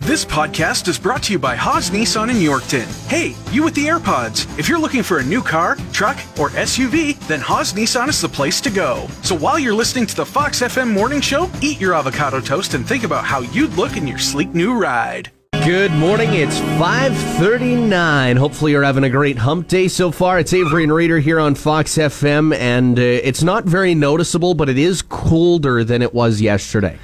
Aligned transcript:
This 0.00 0.24
podcast 0.24 0.86
is 0.88 0.98
brought 0.98 1.24
to 1.24 1.32
you 1.32 1.38
by 1.38 1.54
Haas 1.56 1.90
Nissan 1.90 2.30
in 2.30 2.36
Yorkton. 2.36 2.86
Hey, 3.08 3.34
you 3.52 3.64
with 3.64 3.74
the 3.74 3.86
AirPods. 3.86 4.46
If 4.58 4.68
you're 4.68 4.78
looking 4.78 5.02
for 5.02 5.18
a 5.18 5.24
new 5.24 5.42
car, 5.42 5.76
truck, 5.92 6.16
or 6.38 6.50
SUV, 6.50 7.18
then 7.26 7.40
Haas 7.40 7.72
Nissan 7.72 8.08
is 8.08 8.20
the 8.20 8.28
place 8.28 8.60
to 8.62 8.70
go. 8.70 9.08
So 9.22 9.34
while 9.34 9.58
you're 9.58 9.74
listening 9.74 10.06
to 10.06 10.14
the 10.16 10.24
Fox 10.24 10.60
FM 10.62 10.92
morning 10.92 11.20
show, 11.20 11.50
eat 11.60 11.80
your 11.80 11.94
avocado 11.94 12.40
toast 12.40 12.74
and 12.74 12.86
think 12.86 13.04
about 13.04 13.24
how 13.24 13.40
you'd 13.40 13.74
look 13.74 13.96
in 13.96 14.06
your 14.06 14.18
sleek 14.18 14.54
new 14.54 14.78
ride. 14.78 15.30
Good 15.64 15.90
morning. 15.92 16.32
It's 16.32 16.58
5:39. 16.78 18.36
Hopefully 18.36 18.72
you're 18.72 18.84
having 18.84 19.04
a 19.04 19.10
great 19.10 19.36
hump 19.36 19.68
day 19.68 19.88
so 19.88 20.10
far. 20.10 20.38
It's 20.38 20.52
Avery 20.54 20.84
and 20.84 20.92
Reader 20.94 21.18
here 21.18 21.40
on 21.40 21.54
Fox 21.56 21.98
FM 21.98 22.54
and 22.54 22.98
uh, 22.98 23.02
it's 23.02 23.42
not 23.42 23.64
very 23.64 23.94
noticeable, 23.94 24.54
but 24.54 24.68
it 24.68 24.78
is 24.78 25.02
colder 25.02 25.84
than 25.84 26.00
it 26.00 26.14
was 26.14 26.40
yesterday. 26.40 26.98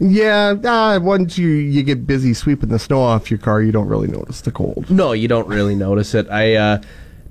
Yeah, 0.00 0.54
uh, 0.64 1.00
once 1.00 1.38
you 1.38 1.48
you 1.48 1.82
get 1.82 2.06
busy 2.06 2.34
sweeping 2.34 2.68
the 2.68 2.78
snow 2.78 3.02
off 3.02 3.30
your 3.30 3.38
car, 3.38 3.62
you 3.62 3.72
don't 3.72 3.88
really 3.88 4.08
notice 4.08 4.40
the 4.40 4.52
cold. 4.52 4.90
No, 4.90 5.12
you 5.12 5.28
don't 5.28 5.48
really 5.48 5.74
notice 5.74 6.14
it. 6.14 6.28
I 6.30 6.54
uh, 6.54 6.82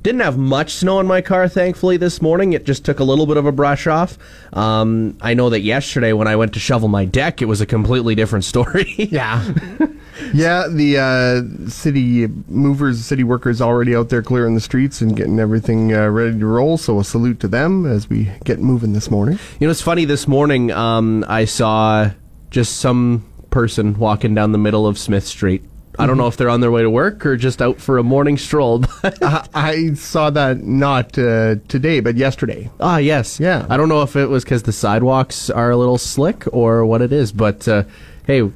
didn't 0.03 0.21
have 0.21 0.37
much 0.37 0.71
snow 0.71 0.99
in 0.99 1.07
my 1.07 1.21
car, 1.21 1.47
thankfully, 1.47 1.97
this 1.97 2.21
morning. 2.21 2.53
It 2.53 2.65
just 2.65 2.85
took 2.85 2.99
a 2.99 3.03
little 3.03 3.25
bit 3.25 3.37
of 3.37 3.45
a 3.45 3.51
brush 3.51 3.87
off. 3.87 4.17
Um, 4.53 5.17
I 5.21 5.33
know 5.33 5.49
that 5.49 5.61
yesterday 5.61 6.13
when 6.13 6.27
I 6.27 6.35
went 6.35 6.53
to 6.53 6.59
shovel 6.59 6.87
my 6.87 7.05
deck, 7.05 7.41
it 7.41 7.45
was 7.45 7.61
a 7.61 7.65
completely 7.65 8.15
different 8.15 8.45
story. 8.53 8.93
Yeah. 8.97 9.43
yeah, 10.33 10.67
the 10.69 10.97
uh, 10.97 11.69
city 11.69 12.27
movers, 12.47 13.03
city 13.05 13.23
workers 13.23 13.61
already 13.61 13.95
out 13.95 14.09
there 14.09 14.21
clearing 14.21 14.55
the 14.55 14.61
streets 14.61 15.01
and 15.01 15.15
getting 15.15 15.39
everything 15.39 15.93
uh, 15.93 16.07
ready 16.07 16.39
to 16.39 16.45
roll. 16.45 16.77
So 16.77 16.99
a 16.99 17.03
salute 17.03 17.39
to 17.41 17.47
them 17.47 17.85
as 17.85 18.09
we 18.09 18.31
get 18.45 18.59
moving 18.59 18.93
this 18.93 19.11
morning. 19.11 19.39
You 19.59 19.67
know, 19.67 19.71
it's 19.71 19.81
funny. 19.81 20.05
This 20.05 20.27
morning, 20.27 20.71
um, 20.71 21.25
I 21.27 21.45
saw 21.45 22.11
just 22.49 22.77
some 22.77 23.25
person 23.49 23.97
walking 23.97 24.33
down 24.35 24.51
the 24.51 24.57
middle 24.57 24.85
of 24.87 24.97
Smith 24.97 25.25
Street. 25.25 25.63
I 25.99 26.05
don't 26.05 26.17
know 26.17 26.27
if 26.27 26.37
they're 26.37 26.49
on 26.49 26.61
their 26.61 26.69
way 26.69 26.83
to 26.83 26.89
work 26.91 27.25
or 27.25 27.35
just 27.37 27.59
out 27.59 27.81
for 27.81 27.97
a 27.97 28.03
morning 28.03 28.37
stroll. 28.37 28.83
But 29.01 29.23
I, 29.23 29.47
I 29.53 29.93
saw 29.95 30.29
that 30.29 30.59
not 30.59 31.17
uh, 31.17 31.55
today, 31.67 32.01
but 32.01 32.15
yesterday. 32.17 32.69
ah, 32.79 32.97
yes, 32.97 33.39
Yeah. 33.39 33.65
I 33.67 33.77
don't 33.77 33.89
know 33.89 34.03
if 34.03 34.15
it 34.15 34.27
was 34.27 34.43
because 34.43 34.61
the 34.63 34.71
sidewalks 34.71 35.49
are 35.49 35.71
a 35.71 35.77
little 35.77 35.97
slick 35.97 36.43
or 36.53 36.85
what 36.85 37.01
it 37.01 37.11
is, 37.11 37.31
but 37.31 37.67
uh, 37.67 37.83
hey, 38.27 38.47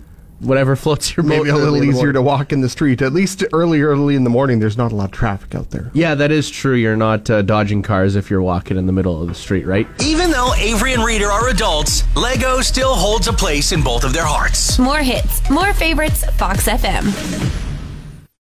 whatever 0.42 0.75
floats 0.75 1.16
your 1.16 1.23
boat. 1.23 1.30
Maybe 1.30 1.50
a 1.50 1.56
little 1.56 1.84
easier 1.84 2.14
to 2.14 2.22
walk 2.22 2.52
in 2.52 2.61
the 2.61 2.70
street. 2.70 3.02
At 3.02 3.14
least 3.14 3.44
early, 3.53 3.81
early 3.81 4.16
in 4.16 4.23
the 4.23 4.30
morning, 4.30 4.59
there's 4.59 4.78
not 4.78 4.92
a 4.92 4.95
lot 4.95 5.06
of 5.06 5.11
traffic 5.11 5.56
out 5.56 5.70
there. 5.72 5.92
Yeah, 5.94 6.16
that 6.16 6.31
is 6.31 6.50
true. 6.50 6.75
You're 6.75 6.95
not 6.95 7.30
uh, 7.30 7.42
dodging 7.42 7.81
cars 7.81 8.16
if 8.16 8.30
you're 8.30 8.42
walking 8.42 8.78
in 8.78 8.86
the 8.86 8.94
middle 8.94 9.22
of 9.22 9.28
the 9.28 9.36
street, 9.36 9.66
right? 9.66 9.88
Even 10.02 10.31
though 10.31 10.53
Avery 10.56 10.94
and 10.94 11.03
Reader 11.03 11.31
are 11.31 11.50
adults, 11.50 12.03
Lego 12.16 12.61
still 12.61 12.95
holds 12.95 13.28
a 13.28 13.33
place 13.33 13.72
in 13.72 13.81
both 13.81 14.03
of 14.03 14.14
their 14.14 14.25
hearts. 14.25 14.78
More 14.80 15.00
hits, 15.00 15.48
more 15.50 15.73
favorites, 15.73 16.25
Fox 16.38 16.67
FM. 16.67 17.70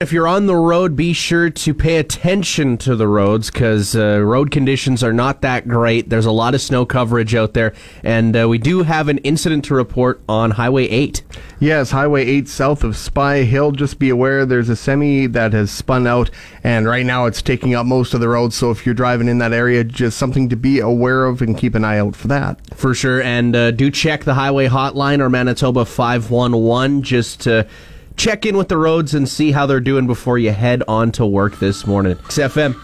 If 0.01 0.11
you're 0.11 0.27
on 0.27 0.47
the 0.47 0.55
road, 0.55 0.95
be 0.95 1.13
sure 1.13 1.51
to 1.51 1.73
pay 1.75 1.97
attention 1.97 2.79
to 2.79 2.95
the 2.95 3.07
roads 3.07 3.51
because 3.51 3.95
uh, 3.95 4.19
road 4.19 4.49
conditions 4.49 5.03
are 5.03 5.13
not 5.13 5.41
that 5.41 5.67
great. 5.67 6.09
There's 6.09 6.25
a 6.25 6.31
lot 6.31 6.55
of 6.55 6.61
snow 6.61 6.87
coverage 6.87 7.35
out 7.35 7.53
there, 7.53 7.75
and 8.03 8.35
uh, 8.35 8.49
we 8.49 8.57
do 8.57 8.81
have 8.81 9.09
an 9.09 9.19
incident 9.19 9.63
to 9.65 9.75
report 9.75 10.19
on 10.27 10.49
Highway 10.49 10.87
8. 10.87 11.21
Yes, 11.59 11.91
Highway 11.91 12.25
8 12.25 12.47
south 12.47 12.83
of 12.83 12.97
Spy 12.97 13.43
Hill. 13.43 13.73
Just 13.73 13.99
be 13.99 14.09
aware 14.09 14.43
there's 14.43 14.69
a 14.69 14.75
semi 14.75 15.27
that 15.27 15.53
has 15.53 15.69
spun 15.69 16.07
out, 16.07 16.31
and 16.63 16.87
right 16.87 17.05
now 17.05 17.27
it's 17.27 17.43
taking 17.43 17.75
up 17.75 17.85
most 17.85 18.15
of 18.15 18.21
the 18.21 18.27
road. 18.27 18.53
So 18.53 18.71
if 18.71 18.87
you're 18.87 18.95
driving 18.95 19.27
in 19.27 19.37
that 19.37 19.53
area, 19.53 19.83
just 19.83 20.17
something 20.17 20.49
to 20.49 20.55
be 20.55 20.79
aware 20.79 21.25
of 21.25 21.43
and 21.43 21.55
keep 21.55 21.75
an 21.75 21.85
eye 21.85 21.99
out 21.99 22.15
for 22.15 22.27
that. 22.29 22.59
For 22.75 22.95
sure, 22.95 23.21
and 23.21 23.55
uh, 23.55 23.69
do 23.69 23.91
check 23.91 24.23
the 24.23 24.33
highway 24.33 24.67
hotline 24.67 25.19
or 25.19 25.29
Manitoba 25.29 25.85
511 25.85 27.03
just 27.03 27.41
to 27.41 27.67
check 28.17 28.45
in 28.45 28.57
with 28.57 28.67
the 28.67 28.77
roads 28.77 29.13
and 29.13 29.27
see 29.27 29.51
how 29.51 29.65
they're 29.65 29.79
doing 29.79 30.07
before 30.07 30.37
you 30.37 30.51
head 30.51 30.83
on 30.87 31.11
to 31.13 31.25
work 31.25 31.59
this 31.59 31.85
morning. 31.85 32.15
XFM. 32.15 32.79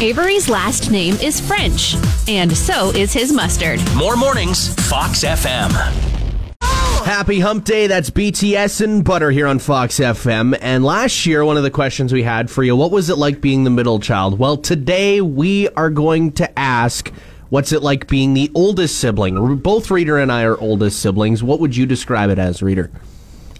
Avery's 0.00 0.48
last 0.48 0.90
name 0.90 1.14
is 1.22 1.40
French, 1.40 1.94
and 2.28 2.54
so 2.54 2.90
is 2.90 3.12
his 3.12 3.32
mustard. 3.32 3.80
More 3.96 4.16
mornings, 4.16 4.74
Fox 4.88 5.22
FM. 5.22 5.70
Happy 7.04 7.38
Hump 7.38 7.64
Day. 7.64 7.86
That's 7.86 8.10
BTS 8.10 8.80
and 8.80 9.04
Butter 9.04 9.30
here 9.30 9.46
on 9.46 9.58
Fox 9.58 9.98
FM. 10.00 10.56
And 10.60 10.82
last 10.84 11.26
year, 11.26 11.44
one 11.44 11.58
of 11.58 11.62
the 11.62 11.70
questions 11.70 12.12
we 12.12 12.22
had 12.22 12.50
for 12.50 12.62
you, 12.62 12.74
what 12.74 12.90
was 12.90 13.10
it 13.10 13.18
like 13.18 13.42
being 13.42 13.64
the 13.64 13.70
middle 13.70 14.00
child? 14.00 14.38
Well, 14.38 14.56
today 14.56 15.20
we 15.20 15.68
are 15.70 15.90
going 15.90 16.32
to 16.32 16.58
ask, 16.58 17.12
what's 17.50 17.72
it 17.72 17.82
like 17.82 18.08
being 18.08 18.32
the 18.32 18.50
oldest 18.54 18.98
sibling? 18.98 19.56
Both 19.58 19.90
Reader 19.90 20.18
and 20.18 20.32
I 20.32 20.44
are 20.44 20.58
oldest 20.58 21.00
siblings. 21.00 21.42
What 21.42 21.60
would 21.60 21.76
you 21.76 21.84
describe 21.84 22.30
it 22.30 22.38
as, 22.38 22.62
Reader? 22.62 22.90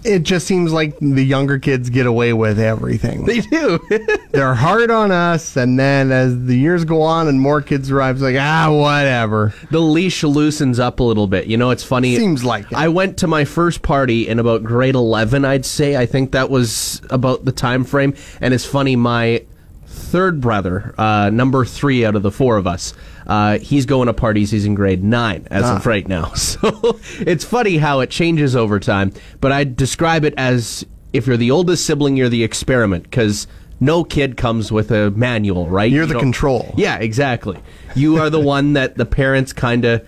It 0.05 0.23
just 0.23 0.45
seems 0.47 0.71
like 0.71 0.97
the 0.99 1.23
younger 1.23 1.57
kids 1.59 1.89
get 1.89 2.05
away 2.05 2.33
with 2.33 2.59
everything. 2.59 3.25
They 3.25 3.41
do. 3.41 3.79
They're 4.31 4.53
hard 4.53 4.91
on 4.91 5.11
us, 5.11 5.55
and 5.57 5.79
then 5.79 6.11
as 6.11 6.45
the 6.45 6.55
years 6.57 6.85
go 6.85 7.01
on 7.01 7.27
and 7.27 7.41
more 7.41 7.61
kids 7.61 7.89
arrive, 7.89 8.15
it's 8.17 8.23
like, 8.23 8.35
ah, 8.39 8.71
whatever. 8.71 9.53
the 9.71 9.79
leash 9.81 10.23
loosens 10.23 10.79
up 10.79 10.99
a 10.99 11.03
little 11.03 11.27
bit. 11.27 11.47
You 11.47 11.57
know, 11.57 11.71
it's 11.71 11.83
funny. 11.83 12.15
Seems 12.15 12.43
like 12.43 12.71
it. 12.71 12.77
I 12.77 12.87
went 12.87 13.17
to 13.19 13.27
my 13.27 13.45
first 13.45 13.81
party 13.81 14.27
in 14.27 14.39
about 14.39 14.63
grade 14.63 14.95
11, 14.95 15.43
I'd 15.43 15.65
say. 15.65 15.95
I 15.97 16.05
think 16.05 16.31
that 16.31 16.49
was 16.49 17.01
about 17.09 17.45
the 17.45 17.51
time 17.51 17.83
frame. 17.83 18.13
And 18.41 18.53
it's 18.53 18.65
funny, 18.65 18.95
my 18.95 19.43
third 19.87 20.39
brother, 20.41 20.93
uh, 20.97 21.29
number 21.31 21.65
three 21.65 22.05
out 22.05 22.15
of 22.15 22.21
the 22.23 22.31
four 22.31 22.57
of 22.57 22.67
us, 22.67 22.93
uh, 23.27 23.59
he's 23.59 23.85
going 23.85 24.07
to 24.07 24.13
parties. 24.13 24.51
He's 24.51 24.65
in 24.65 24.75
grade 24.75 25.03
nine 25.03 25.47
as 25.51 25.63
Ah. 25.63 25.77
of 25.77 25.85
right 25.85 26.07
now. 26.07 26.31
So 26.35 26.99
it's 27.19 27.43
funny 27.45 27.77
how 27.77 27.99
it 28.01 28.09
changes 28.09 28.55
over 28.55 28.79
time. 28.79 29.11
But 29.41 29.51
I 29.51 29.63
describe 29.63 30.23
it 30.25 30.33
as 30.37 30.85
if 31.13 31.27
you're 31.27 31.37
the 31.37 31.51
oldest 31.51 31.85
sibling, 31.85 32.17
you're 32.17 32.29
the 32.29 32.43
experiment 32.43 33.03
because 33.03 33.47
no 33.79 34.03
kid 34.03 34.37
comes 34.37 34.71
with 34.71 34.91
a 34.91 35.11
manual, 35.11 35.67
right? 35.67 35.91
You're 35.91 36.03
You 36.07 36.13
the 36.13 36.19
control. 36.19 36.73
Yeah, 36.77 36.97
exactly. 36.97 37.59
You 37.95 38.17
are 38.17 38.29
the 38.29 38.39
one 38.55 38.73
that 38.73 38.95
the 38.95 39.05
parents 39.05 39.53
kind 39.53 39.85
of 39.85 40.07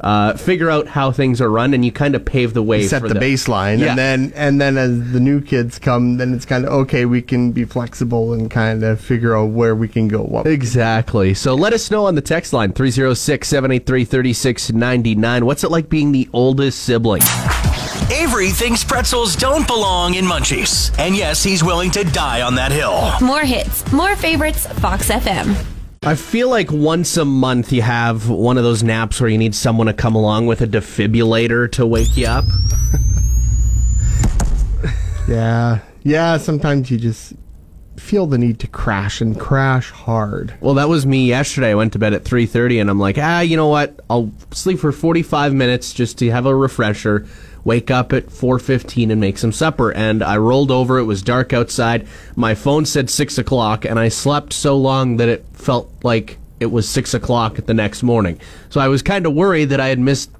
uh, 0.00 0.34
figure 0.34 0.70
out 0.70 0.86
how 0.88 1.12
things 1.12 1.40
are 1.40 1.50
run, 1.50 1.74
and 1.74 1.84
you 1.84 1.92
kind 1.92 2.14
of 2.14 2.24
pave 2.24 2.54
the 2.54 2.62
way. 2.62 2.86
Set 2.86 3.02
for 3.02 3.08
the 3.08 3.14
them. 3.14 3.22
baseline, 3.22 3.78
Yeah. 3.78 3.90
and 3.90 3.98
then 3.98 4.32
and 4.34 4.60
then 4.60 4.76
as 4.78 5.12
the 5.12 5.20
new 5.20 5.40
kids 5.40 5.78
come, 5.78 6.16
then 6.16 6.34
it's 6.34 6.44
kind 6.44 6.64
of 6.64 6.72
okay. 6.72 7.04
We 7.04 7.22
can 7.22 7.52
be 7.52 7.64
flexible 7.64 8.32
and 8.32 8.50
kind 8.50 8.82
of 8.82 9.00
figure 9.00 9.36
out 9.36 9.50
where 9.50 9.74
we 9.74 9.88
can 9.88 10.08
go. 10.08 10.22
What 10.22 10.46
Exactly. 10.46 11.34
So 11.34 11.54
let 11.54 11.72
us 11.72 11.90
know 11.90 12.06
on 12.06 12.14
the 12.14 12.22
text 12.22 12.52
line 12.52 12.72
306 12.72 13.46
783 13.48 14.04
3699. 14.04 15.44
What's 15.46 15.64
it 15.64 15.70
like 15.70 15.88
being 15.88 16.12
the 16.12 16.28
oldest 16.32 16.82
sibling? 16.82 17.22
Avery 18.10 18.48
thinks 18.50 18.82
pretzels 18.82 19.36
don't 19.36 19.66
belong 19.68 20.14
in 20.14 20.24
munchies. 20.24 20.96
And 20.98 21.14
yes, 21.16 21.42
he's 21.44 21.62
willing 21.62 21.90
to 21.92 22.02
die 22.04 22.42
on 22.42 22.56
that 22.56 22.72
hill. 22.72 23.12
More 23.24 23.42
hits, 23.44 23.90
more 23.92 24.16
favorites, 24.16 24.66
Fox 24.66 25.08
FM. 25.10 25.69
I 26.02 26.14
feel 26.14 26.48
like 26.48 26.72
once 26.72 27.18
a 27.18 27.26
month 27.26 27.74
you 27.74 27.82
have 27.82 28.30
one 28.30 28.56
of 28.56 28.64
those 28.64 28.82
naps 28.82 29.20
where 29.20 29.28
you 29.28 29.36
need 29.36 29.54
someone 29.54 29.86
to 29.86 29.92
come 29.92 30.14
along 30.14 30.46
with 30.46 30.62
a 30.62 30.66
defibrillator 30.66 31.70
to 31.72 31.86
wake 31.86 32.16
you 32.16 32.26
up. 32.26 32.46
Yeah, 35.28 35.80
yeah. 36.02 36.38
Sometimes 36.38 36.90
you 36.90 36.96
just 36.98 37.34
feel 37.96 38.26
the 38.26 38.36
need 38.36 38.58
to 38.60 38.66
crash 38.66 39.20
and 39.20 39.38
crash 39.38 39.90
hard. 39.90 40.54
Well, 40.60 40.74
that 40.74 40.88
was 40.88 41.06
me 41.06 41.28
yesterday. 41.28 41.70
I 41.70 41.74
went 41.76 41.92
to 41.92 42.00
bed 42.00 42.14
at 42.14 42.24
3:30 42.24 42.80
and 42.80 42.90
I'm 42.90 42.98
like, 42.98 43.16
"Ah, 43.16 43.40
you 43.40 43.56
know 43.56 43.68
what? 43.68 44.00
I'll 44.10 44.32
sleep 44.50 44.80
for 44.80 44.90
45 44.90 45.54
minutes 45.54 45.92
just 45.92 46.18
to 46.18 46.30
have 46.32 46.46
a 46.46 46.56
refresher." 46.56 47.26
Wake 47.64 47.90
up 47.90 48.12
at 48.12 48.30
4:15 48.30 49.10
and 49.10 49.20
make 49.20 49.38
some 49.38 49.52
supper. 49.52 49.92
And 49.92 50.22
I 50.22 50.36
rolled 50.36 50.70
over. 50.70 50.98
It 50.98 51.04
was 51.04 51.22
dark 51.22 51.52
outside. 51.52 52.06
My 52.36 52.54
phone 52.54 52.86
said 52.86 53.10
six 53.10 53.38
o'clock, 53.38 53.84
and 53.84 53.98
I 53.98 54.08
slept 54.08 54.52
so 54.52 54.76
long 54.76 55.16
that 55.18 55.28
it 55.28 55.44
felt 55.52 55.90
like 56.02 56.38
it 56.58 56.70
was 56.70 56.88
six 56.88 57.14
o'clock 57.14 57.56
the 57.66 57.74
next 57.74 58.02
morning. 58.02 58.38
So 58.68 58.80
I 58.80 58.88
was 58.88 59.02
kind 59.02 59.26
of 59.26 59.34
worried 59.34 59.70
that 59.70 59.80
I 59.80 59.88
had 59.88 59.98
missed 59.98 60.30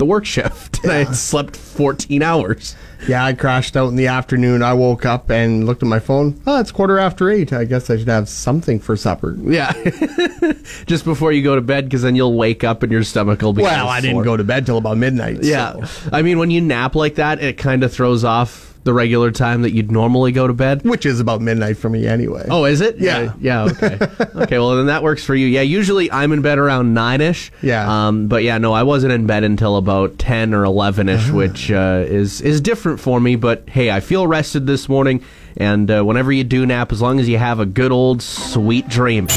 the 0.00 0.04
work 0.06 0.24
shift 0.24 0.82
and 0.82 0.90
I 0.90 1.04
had 1.04 1.14
slept 1.14 1.56
14 1.56 2.22
hours. 2.22 2.74
Yeah, 3.08 3.24
I 3.24 3.32
crashed 3.34 3.76
out 3.76 3.88
in 3.88 3.96
the 3.96 4.08
afternoon. 4.08 4.62
I 4.62 4.74
woke 4.74 5.06
up 5.06 5.30
and 5.30 5.64
looked 5.64 5.82
at 5.82 5.88
my 5.88 6.00
phone. 6.00 6.40
Oh, 6.46 6.58
it's 6.60 6.70
quarter 6.72 6.98
after 6.98 7.30
eight. 7.30 7.52
I 7.52 7.64
guess 7.64 7.88
I 7.88 7.96
should 7.96 8.08
have 8.08 8.28
something 8.28 8.78
for 8.80 8.94
supper. 8.96 9.36
Yeah, 9.40 9.72
just 10.86 11.04
before 11.04 11.32
you 11.32 11.42
go 11.42 11.54
to 11.54 11.60
bed, 11.62 11.84
because 11.84 12.02
then 12.02 12.14
you'll 12.16 12.34
wake 12.34 12.62
up 12.64 12.82
and 12.82 12.90
your 12.92 13.02
stomach 13.04 13.40
will 13.40 13.52
be. 13.54 13.62
Well, 13.62 13.88
I 13.88 14.00
didn't 14.00 14.22
go 14.22 14.36
to 14.36 14.44
bed 14.44 14.66
till 14.66 14.76
about 14.78 14.98
midnight. 14.98 15.38
Yeah. 15.42 15.84
so- 15.84 16.10
I 16.12 16.22
mean, 16.22 16.38
when 16.38 16.50
you 16.50 16.60
nap 16.60 16.94
like 16.94 17.14
that, 17.14 17.42
it 17.42 17.56
kind 17.56 17.84
of 17.84 17.92
throws 17.92 18.24
off 18.24 18.69
the 18.84 18.92
regular 18.94 19.30
time 19.30 19.62
that 19.62 19.72
you'd 19.72 19.90
normally 19.90 20.32
go 20.32 20.46
to 20.46 20.52
bed? 20.54 20.82
Which 20.84 21.04
is 21.06 21.20
about 21.20 21.40
midnight 21.40 21.76
for 21.76 21.88
me 21.90 22.06
anyway. 22.06 22.46
Oh, 22.50 22.64
is 22.64 22.80
it? 22.80 22.98
Yeah. 22.98 23.34
Yeah. 23.40 23.64
Okay. 23.64 23.98
okay. 24.36 24.58
Well, 24.58 24.76
then 24.76 24.86
that 24.86 25.02
works 25.02 25.24
for 25.24 25.34
you. 25.34 25.46
Yeah. 25.46 25.60
Usually 25.62 26.10
I'm 26.10 26.32
in 26.32 26.42
bed 26.42 26.58
around 26.58 26.94
nine 26.94 27.20
ish. 27.20 27.52
Yeah. 27.62 28.06
Um. 28.08 28.28
But 28.28 28.42
yeah, 28.42 28.58
no, 28.58 28.72
I 28.72 28.82
wasn't 28.82 29.12
in 29.12 29.26
bed 29.26 29.44
until 29.44 29.76
about 29.76 30.18
ten 30.18 30.54
or 30.54 30.64
eleven 30.64 31.08
ish, 31.08 31.24
Uh-huh. 31.28 31.36
which 31.36 31.70
uh, 31.70 32.04
is 32.06 32.40
is 32.40 32.60
different 32.60 33.00
for 33.00 33.20
me. 33.20 33.36
But 33.36 33.68
hey, 33.68 33.90
I 33.90 34.00
feel 34.00 34.26
rested 34.26 34.66
this 34.66 34.88
morning, 34.88 35.22
and 35.56 35.90
uh, 35.90 36.02
whenever 36.02 36.32
you 36.32 36.44
do 36.44 36.64
nap, 36.66 36.92
as 36.92 37.02
long 37.02 37.20
as 37.20 37.28
you 37.28 37.38
have 37.38 37.60
a 37.60 37.66
good 37.66 37.92
old 37.92 38.22
sweet 38.22 38.88
dream. 38.88 39.28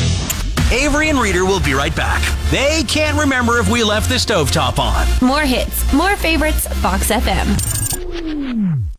Avery 0.71 1.09
and 1.09 1.19
Reader 1.19 1.45
will 1.45 1.59
be 1.59 1.73
right 1.75 1.95
back. 1.95 2.23
They 2.49 2.83
can't 2.87 3.15
remember 3.19 3.59
if 3.59 3.69
we 3.69 3.83
left 3.83 4.09
the 4.09 4.15
stovetop 4.15 4.79
on. 4.79 5.05
More 5.27 5.41
hits, 5.41 5.91
more 5.93 6.15
favorites, 6.15 6.67
Fox 6.81 7.11
FM. 7.11 8.22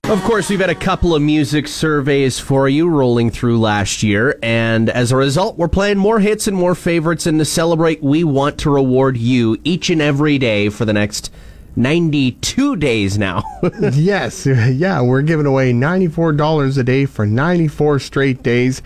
Of 0.07 0.23
course, 0.23 0.51
we've 0.51 0.61
had 0.61 0.71
a 0.71 0.75
couple 0.75 1.15
of 1.15 1.23
music 1.23 1.67
surveys 1.67 2.39
for 2.39 2.69
you 2.69 2.89
rolling 2.89 3.31
through 3.31 3.59
last 3.59 4.03
year, 4.03 4.39
and 4.43 4.91
as 4.91 5.11
a 5.11 5.17
result, 5.17 5.57
we're 5.57 5.67
playing 5.67 5.97
more 5.97 6.21
hits 6.21 6.47
and 6.47 6.55
more 6.57 6.75
favorites. 6.75 7.27
And 7.27 7.39
to 7.39 7.45
celebrate, 7.45 8.03
we 8.03 8.23
want 8.23 8.59
to 8.59 8.71
reward 8.71 9.17
you 9.17 9.59
each 9.65 9.89
and 9.89 10.03
every 10.03 10.37
day 10.39 10.69
for 10.69 10.85
the 10.85 10.93
next 10.93 11.33
92 11.77 12.77
days 12.77 13.17
now. 13.17 13.43
yes, 13.93 14.45
yeah, 14.47 15.01
we're 15.01 15.23
giving 15.23 15.47
away 15.47 15.73
$94 15.73 16.79
a 16.79 16.83
day 16.85 17.07
for 17.07 17.25
94 17.25 17.99
straight 17.99 18.43
days. 18.43 18.83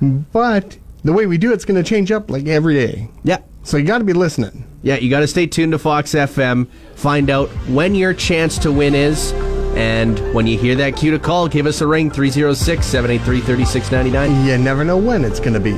But 0.00 0.76
the 1.04 1.12
way 1.12 1.26
we 1.26 1.38
do 1.38 1.52
it's 1.52 1.64
going 1.64 1.82
to 1.82 1.88
change 1.88 2.10
up 2.10 2.28
like 2.28 2.46
every 2.48 2.74
day. 2.74 3.08
yeah. 3.22 3.38
So 3.62 3.76
you 3.78 3.84
got 3.84 3.98
to 3.98 4.04
be 4.04 4.12
listening. 4.12 4.64
Yeah, 4.82 4.96
you 4.96 5.10
got 5.10 5.20
to 5.20 5.26
stay 5.26 5.46
tuned 5.48 5.72
to 5.72 5.78
Fox 5.78 6.12
FM, 6.12 6.68
find 6.94 7.30
out 7.30 7.48
when 7.68 7.96
your 7.96 8.14
chance 8.14 8.58
to 8.58 8.70
win 8.70 8.94
is, 8.94 9.32
and 9.76 10.18
when 10.32 10.46
you 10.46 10.58
hear 10.58 10.74
that 10.76 10.96
cue 10.96 11.10
to 11.10 11.18
call, 11.18 11.48
give 11.48 11.66
us 11.66 11.80
a 11.80 11.86
ring 11.86 12.10
306 12.10 12.84
783 12.84 13.40
3699. 13.40 14.46
You 14.46 14.58
never 14.58 14.84
know 14.84 14.96
when 14.96 15.24
it's 15.24 15.38
going 15.38 15.52
to 15.52 15.60
be. 15.60 15.72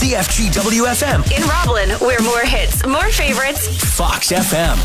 CFGW 0.00 0.86
FM, 0.86 1.20
In 1.36 1.46
Roblin, 1.46 1.90
we're 2.00 2.22
more 2.22 2.40
hits, 2.40 2.84
more 2.86 3.10
favorites. 3.10 3.68
Fox 3.96 4.32
FM. 4.32 4.78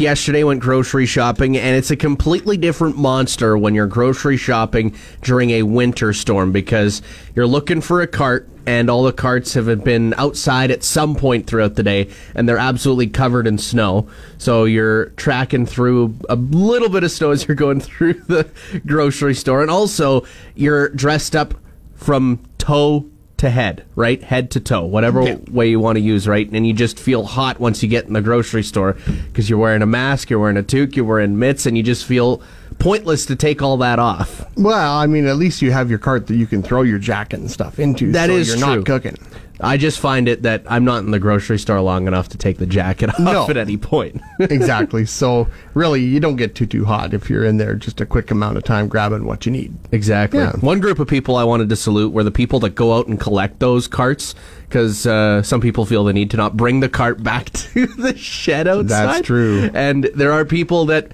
Yesterday 0.00 0.42
went 0.42 0.60
grocery 0.60 1.06
shopping, 1.06 1.56
and 1.56 1.76
it's 1.76 1.92
a 1.92 1.96
completely 1.96 2.56
different 2.56 2.96
monster 2.96 3.56
when 3.56 3.74
you're 3.74 3.86
grocery 3.86 4.36
shopping 4.36 4.96
during 5.20 5.50
a 5.50 5.62
winter 5.62 6.12
storm 6.12 6.50
because 6.50 7.02
you're 7.36 7.46
looking 7.46 7.80
for 7.80 8.00
a 8.00 8.08
cart, 8.08 8.48
and 8.66 8.88
all 8.90 9.02
the 9.02 9.12
carts 9.12 9.54
have 9.54 9.82
been 9.84 10.14
outside 10.18 10.70
at 10.70 10.82
some 10.84 11.14
point 11.16 11.46
throughout 11.46 11.74
the 11.74 11.82
day, 11.82 12.08
and 12.34 12.48
they're 12.48 12.58
absolutely 12.58 13.08
covered 13.08 13.46
in 13.46 13.58
snow. 13.58 14.08
So 14.38 14.64
you're 14.64 15.06
tracking 15.10 15.66
through 15.66 16.14
a 16.28 16.36
little 16.36 16.88
bit 16.88 17.04
of 17.04 17.10
snow 17.10 17.30
as 17.30 17.46
you're 17.46 17.54
going 17.54 17.80
through 17.88 18.14
the 18.14 18.48
grocery 18.86 19.34
store, 19.34 19.62
and 19.62 19.70
also 19.70 20.24
you're 20.54 20.88
dressed 20.90 21.34
up 21.36 21.54
from 21.94 22.40
toe 22.58 23.06
to 23.38 23.50
head, 23.50 23.84
right? 23.96 24.22
Head 24.22 24.52
to 24.52 24.60
toe, 24.60 24.84
whatever 24.84 25.22
Yeah. 25.24 25.36
way 25.50 25.68
you 25.68 25.80
want 25.80 25.96
to 25.96 26.00
use, 26.00 26.28
right? 26.28 26.48
And 26.52 26.64
you 26.64 26.72
just 26.72 26.96
feel 26.98 27.24
hot 27.24 27.58
once 27.58 27.82
you 27.82 27.88
get 27.88 28.06
in 28.06 28.12
the 28.12 28.20
grocery 28.22 28.62
store 28.62 28.96
because 29.26 29.50
you're 29.50 29.58
wearing 29.58 29.82
a 29.82 29.86
mask, 29.86 30.30
you're 30.30 30.38
wearing 30.38 30.56
a 30.56 30.62
toque, 30.62 30.94
you're 30.94 31.04
wearing 31.04 31.36
mitts, 31.38 31.66
and 31.66 31.76
you 31.76 31.82
just 31.82 32.04
feel 32.04 32.40
pointless 32.82 33.26
to 33.26 33.36
take 33.36 33.62
all 33.62 33.76
that 33.78 33.98
off. 33.98 34.44
Well, 34.56 34.92
I 34.96 35.06
mean, 35.06 35.26
at 35.26 35.36
least 35.36 35.62
you 35.62 35.70
have 35.72 35.88
your 35.88 35.98
cart 35.98 36.26
that 36.26 36.34
you 36.36 36.46
can 36.46 36.62
throw 36.62 36.82
your 36.82 36.98
jacket 36.98 37.38
and 37.40 37.50
stuff 37.50 37.78
into. 37.78 38.12
That 38.12 38.26
so 38.28 38.32
is 38.36 38.48
you're 38.48 38.56
true. 38.58 38.76
not 38.76 38.86
cooking. 38.86 39.16
I 39.64 39.76
just 39.76 40.00
find 40.00 40.26
it 40.28 40.42
that 40.42 40.64
I'm 40.66 40.84
not 40.84 41.04
in 41.04 41.12
the 41.12 41.20
grocery 41.20 41.58
store 41.58 41.80
long 41.80 42.08
enough 42.08 42.30
to 42.30 42.38
take 42.38 42.58
the 42.58 42.66
jacket 42.66 43.10
off 43.14 43.18
No. 43.20 43.46
at 43.48 43.56
any 43.56 43.76
point. 43.76 44.20
exactly. 44.40 45.06
So 45.06 45.46
really, 45.74 46.02
you 46.02 46.18
don't 46.18 46.34
get 46.34 46.56
too 46.56 46.66
too 46.66 46.84
hot 46.84 47.14
if 47.14 47.30
you're 47.30 47.44
in 47.44 47.58
there 47.58 47.76
just 47.76 48.00
a 48.00 48.06
quick 48.06 48.32
amount 48.32 48.56
of 48.56 48.64
time 48.64 48.88
grabbing 48.88 49.24
what 49.24 49.46
you 49.46 49.52
need. 49.52 49.72
Exactly. 49.92 50.40
Yeah. 50.40 50.52
One 50.56 50.80
group 50.80 50.98
of 50.98 51.06
people 51.06 51.36
I 51.36 51.44
wanted 51.44 51.68
to 51.68 51.76
salute 51.76 52.12
were 52.12 52.24
the 52.24 52.32
people 52.32 52.58
that 52.60 52.70
go 52.74 52.94
out 52.94 53.06
and 53.06 53.20
collect 53.20 53.60
those 53.60 53.86
carts 53.86 54.34
because 54.68 55.06
uh, 55.06 55.42
some 55.42 55.60
people 55.60 55.84
feel 55.86 56.02
the 56.02 56.12
need 56.12 56.30
to 56.32 56.36
not 56.36 56.56
bring 56.56 56.80
the 56.80 56.88
cart 56.88 57.22
back 57.22 57.50
to 57.52 57.86
the 57.86 58.16
shed 58.16 58.66
outside. 58.66 58.88
That's 58.88 59.26
true. 59.26 59.70
And 59.74 60.04
there 60.16 60.32
are 60.32 60.44
people 60.44 60.86
that 60.86 61.12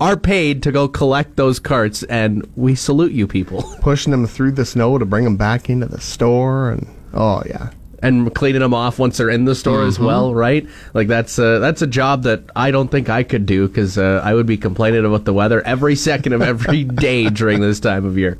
are 0.00 0.16
paid 0.16 0.62
to 0.62 0.72
go 0.72 0.86
collect 0.88 1.36
those 1.36 1.58
carts, 1.58 2.02
and 2.04 2.48
we 2.56 2.74
salute 2.74 3.12
you 3.12 3.26
people. 3.26 3.62
Pushing 3.80 4.10
them 4.10 4.26
through 4.26 4.52
the 4.52 4.64
snow 4.64 4.98
to 4.98 5.04
bring 5.04 5.24
them 5.24 5.36
back 5.36 5.68
into 5.68 5.86
the 5.86 6.00
store, 6.00 6.70
and 6.70 6.86
oh 7.14 7.42
yeah, 7.46 7.70
And 8.02 8.32
cleaning 8.34 8.60
them 8.60 8.72
off 8.74 8.98
once 8.98 9.16
they're 9.18 9.30
in 9.30 9.46
the 9.46 9.54
store 9.54 9.82
as 9.82 9.98
well, 9.98 10.32
right? 10.34 10.66
Like 10.94 11.08
that's 11.08 11.38
a, 11.38 11.58
that's 11.58 11.82
a 11.82 11.86
job 11.86 12.22
that 12.22 12.44
I 12.54 12.70
don't 12.70 12.88
think 12.88 13.08
I 13.08 13.22
could 13.24 13.46
do 13.46 13.66
because 13.66 13.98
uh, 13.98 14.20
I 14.24 14.32
would 14.34 14.46
be 14.46 14.56
complaining 14.56 15.04
about 15.04 15.24
the 15.24 15.34
weather 15.34 15.60
every 15.62 15.96
second 15.96 16.34
of 16.34 16.42
every 16.42 16.84
day 17.08 17.28
during 17.28 17.60
this 17.60 17.80
time 17.80 18.04
of 18.04 18.16
year. 18.16 18.38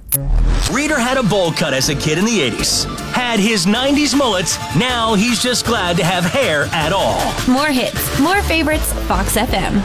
Reader 0.73 1.00
had 1.00 1.17
a 1.17 1.23
bowl 1.25 1.50
cut 1.52 1.75
as 1.75 1.88
a 1.88 1.97
kid 1.97 2.17
in 2.19 2.25
the 2.25 2.38
80s. 2.50 2.85
Had 3.11 3.41
his 3.41 3.67
90s 3.67 4.17
mullets. 4.17 4.56
Now 4.76 5.14
he's 5.14 5.43
just 5.43 5.67
glad 5.67 5.97
to 5.97 6.05
have 6.05 6.25
hair 6.25 6.64
at 6.73 6.93
all. 6.93 7.20
More 7.52 7.67
hits, 7.67 8.20
more 8.20 8.41
favorites, 8.43 8.93
Fox 9.08 9.37
FM. 9.37 9.82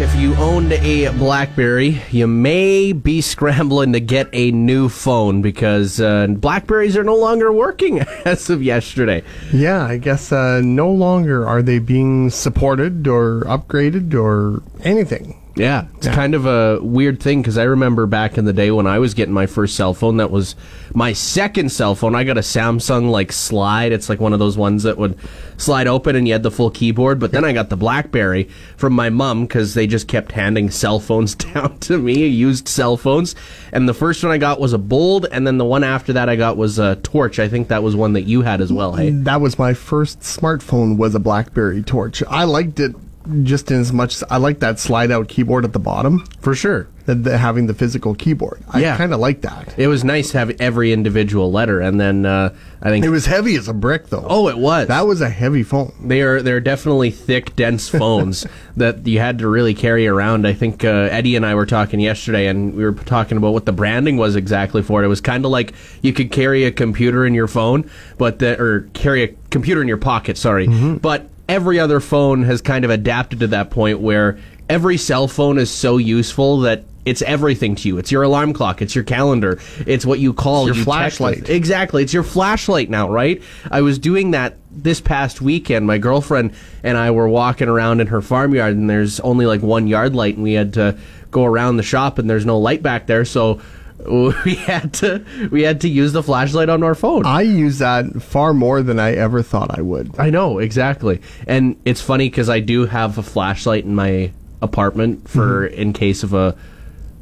If 0.00 0.14
you 0.14 0.36
owned 0.36 0.72
a 0.72 1.08
BlackBerry, 1.18 2.00
you 2.12 2.28
may 2.28 2.92
be 2.92 3.20
scrambling 3.32 3.92
to 3.94 4.00
get 4.00 4.28
a 4.32 4.52
new 4.52 4.88
phone 4.88 5.42
because 5.42 6.00
uh, 6.00 6.28
Blackberries 6.28 6.96
are 6.96 7.02
no 7.02 7.16
longer 7.16 7.52
working 7.52 8.00
as 8.24 8.48
of 8.48 8.62
yesterday. 8.62 9.24
yeah. 9.52 9.84
I 9.84 9.98
guess 9.98 10.30
uh, 10.30 10.60
no 10.62 10.90
longer 10.90 11.46
are 11.48 11.62
they 11.62 11.80
being 11.80 12.30
supported 12.30 13.08
or 13.08 13.40
upgraded 13.42 14.14
or 14.14 14.62
anything. 14.84 15.37
Yeah, 15.58 15.86
it's 15.96 16.06
kind 16.06 16.36
of 16.36 16.46
a 16.46 16.78
weird 16.80 17.20
thing 17.20 17.42
because 17.42 17.58
I 17.58 17.64
remember 17.64 18.06
back 18.06 18.38
in 18.38 18.44
the 18.44 18.52
day 18.52 18.70
when 18.70 18.86
I 18.86 19.00
was 19.00 19.12
getting 19.12 19.34
my 19.34 19.46
first 19.46 19.74
cell 19.74 19.92
phone. 19.92 20.18
That 20.18 20.30
was 20.30 20.54
my 20.94 21.12
second 21.12 21.72
cell 21.72 21.96
phone. 21.96 22.14
I 22.14 22.22
got 22.22 22.38
a 22.38 22.42
Samsung 22.42 23.10
like 23.10 23.32
slide. 23.32 23.90
It's 23.90 24.08
like 24.08 24.20
one 24.20 24.32
of 24.32 24.38
those 24.38 24.56
ones 24.56 24.84
that 24.84 24.98
would 24.98 25.18
slide 25.56 25.88
open 25.88 26.14
and 26.14 26.28
you 26.28 26.32
had 26.34 26.44
the 26.44 26.52
full 26.52 26.70
keyboard. 26.70 27.18
But 27.18 27.32
then 27.32 27.44
I 27.44 27.52
got 27.52 27.70
the 27.70 27.76
BlackBerry 27.76 28.44
from 28.76 28.92
my 28.92 29.10
mom 29.10 29.46
because 29.46 29.74
they 29.74 29.88
just 29.88 30.06
kept 30.06 30.30
handing 30.30 30.70
cell 30.78 31.00
phones 31.00 31.34
down 31.34 31.76
to 31.80 31.98
me, 31.98 32.26
used 32.26 32.68
cell 32.68 32.96
phones. 32.96 33.34
And 33.72 33.88
the 33.88 33.94
first 33.94 34.22
one 34.22 34.32
I 34.32 34.38
got 34.38 34.60
was 34.60 34.72
a 34.72 34.78
Bold, 34.78 35.26
and 35.32 35.44
then 35.46 35.58
the 35.58 35.64
one 35.64 35.82
after 35.82 36.12
that 36.12 36.28
I 36.28 36.36
got 36.36 36.56
was 36.56 36.78
a 36.78 36.96
Torch. 36.96 37.40
I 37.40 37.48
think 37.48 37.68
that 37.68 37.82
was 37.82 37.96
one 37.96 38.12
that 38.12 38.22
you 38.22 38.42
had 38.42 38.60
as 38.60 38.72
well. 38.72 38.94
Hey, 38.94 39.10
That 39.10 39.40
was 39.40 39.58
my 39.58 39.74
first 39.74 40.20
smartphone. 40.20 40.96
Was 40.96 41.14
a 41.16 41.20
BlackBerry 41.20 41.82
Torch. 41.82 42.22
I 42.28 42.44
liked 42.44 42.78
it 42.80 42.94
just 43.42 43.70
as 43.70 43.92
much. 43.92 44.16
as 44.16 44.24
I 44.30 44.36
like 44.38 44.60
that 44.60 44.78
slide 44.78 45.10
out 45.10 45.28
keyboard 45.28 45.64
at 45.64 45.72
the 45.72 45.78
bottom. 45.78 46.24
for 46.40 46.54
sure. 46.54 46.88
The, 47.06 47.14
the, 47.14 47.38
having 47.38 47.66
the 47.68 47.72
physical 47.74 48.14
keyboard. 48.14 48.62
I 48.68 48.80
Yeah. 48.80 48.96
kind 48.98 49.14
of 49.14 49.20
like 49.20 49.40
that. 49.40 49.72
It 49.78 49.86
was 49.88 50.04
nice 50.04 50.30
to 50.32 50.38
have 50.38 50.50
every 50.60 50.92
individual 50.92 51.50
letter, 51.50 51.80
and 51.80 51.98
then 51.98 52.26
uh, 52.26 52.54
I 52.82 52.90
think 52.90 53.02
It 53.02 53.08
was 53.08 53.24
heavy 53.24 53.56
as 53.56 53.66
a 53.66 53.72
brick, 53.72 54.08
though. 54.08 54.26
Oh, 54.28 54.48
it 54.48 54.58
was. 54.58 54.88
That 54.88 55.06
was 55.06 55.22
a 55.22 55.30
heavy 55.30 55.62
phone. 55.62 55.94
They 56.04 56.20
are 56.20 56.42
they're 56.42 56.60
definitely 56.60 57.10
thick, 57.10 57.56
dense 57.56 57.88
phones 58.02 58.46
that 58.76 59.06
you 59.06 59.20
had 59.20 59.38
to 59.38 59.48
really 59.48 59.72
carry 59.72 60.06
around. 60.06 60.46
I 60.46 60.52
think 60.52 60.84
uh, 60.84 60.88
Eddie 61.10 61.34
and 61.36 61.46
I 61.46 61.54
were 61.54 61.64
talking 61.64 61.98
yesterday, 61.98 62.46
and 62.46 62.74
we 62.74 62.84
were 62.84 62.92
talking 62.92 63.38
about 63.38 63.54
what 63.54 63.64
the 63.64 63.72
branding 63.72 64.18
was 64.18 64.36
exactly 64.36 64.82
for 64.82 65.02
it. 65.02 65.06
It 65.06 65.08
was 65.08 65.22
kind 65.22 65.46
of 65.46 65.50
like 65.50 65.72
you 66.02 66.12
could 66.12 66.30
carry 66.30 66.64
a 66.64 66.70
computer 66.70 67.24
in 67.24 67.32
your 67.32 67.48
phone, 67.48 67.90
but 68.18 68.38
the, 68.38 68.60
or 68.60 68.80
carry 68.92 69.22
a 69.22 69.28
computer 69.48 69.80
in 69.80 69.88
your 69.88 69.96
pocket. 69.96 70.36
Sorry, 70.36 70.66
but 70.98 71.30
every 71.48 71.80
other 71.80 72.00
phone 72.00 72.42
has 72.42 72.60
kind 72.60 72.84
of 72.84 72.90
adapted 72.90 73.40
to 73.40 73.46
that 73.48 73.70
point 73.70 74.00
where 74.00 74.38
every 74.68 74.96
cell 74.96 75.28
phone 75.28 75.58
is 75.58 75.70
so 75.70 75.96
useful 75.96 76.60
that. 76.60 76.84
It's 77.04 77.22
everything 77.22 77.74
to 77.76 77.88
you. 77.88 77.96
It's 77.96 78.12
your 78.12 78.22
alarm 78.22 78.52
clock. 78.52 78.82
It's 78.82 78.94
your 78.94 79.04
calendar. 79.04 79.58
It's 79.86 80.04
what 80.04 80.18
you 80.18 80.34
call 80.34 80.66
your 80.66 80.74
you 80.74 80.84
flashlight. 80.84 81.48
Exactly. 81.48 82.02
It's 82.02 82.12
your 82.12 82.22
flashlight 82.22 82.90
now, 82.90 83.08
right? 83.08 83.42
I 83.70 83.80
was 83.80 83.98
doing 83.98 84.32
that 84.32 84.58
this 84.70 85.00
past 85.00 85.40
weekend. 85.40 85.86
My 85.86 85.96
girlfriend 85.96 86.52
and 86.82 86.98
I 86.98 87.12
were 87.12 87.26
walking 87.26 87.66
around 87.66 88.02
in 88.02 88.08
her 88.08 88.20
farmyard, 88.20 88.76
and 88.76 88.90
there's 88.90 89.20
only 89.20 89.46
like 89.46 89.62
one 89.62 89.86
yard 89.86 90.14
light, 90.14 90.34
and 90.34 90.42
we 90.42 90.52
had 90.52 90.74
to 90.74 90.98
go 91.30 91.46
around 91.46 91.78
the 91.78 91.82
shop, 91.82 92.18
and 92.18 92.28
there's 92.28 92.44
no 92.44 92.58
light 92.58 92.82
back 92.82 93.06
there, 93.06 93.24
so 93.24 93.58
we 94.44 94.54
had 94.54 94.92
to 94.94 95.24
we 95.50 95.62
had 95.62 95.80
to 95.82 95.88
use 95.88 96.12
the 96.12 96.22
flashlight 96.22 96.68
on 96.68 96.82
our 96.82 96.94
phone. 96.94 97.26
I 97.26 97.42
use 97.42 97.78
that 97.78 98.22
far 98.22 98.54
more 98.54 98.82
than 98.82 98.98
I 98.98 99.14
ever 99.14 99.42
thought 99.42 99.76
I 99.76 99.82
would. 99.82 100.18
I 100.18 100.30
know 100.30 100.58
exactly, 100.58 101.20
and 101.46 101.80
it's 101.84 102.00
funny 102.00 102.28
because 102.28 102.48
I 102.48 102.60
do 102.60 102.86
have 102.86 103.18
a 103.18 103.22
flashlight 103.22 103.84
in 103.84 103.94
my 103.94 104.32
apartment 104.62 105.28
for 105.28 105.68
mm-hmm. 105.68 105.80
in 105.80 105.92
case 105.92 106.22
of 106.22 106.34
a 106.34 106.56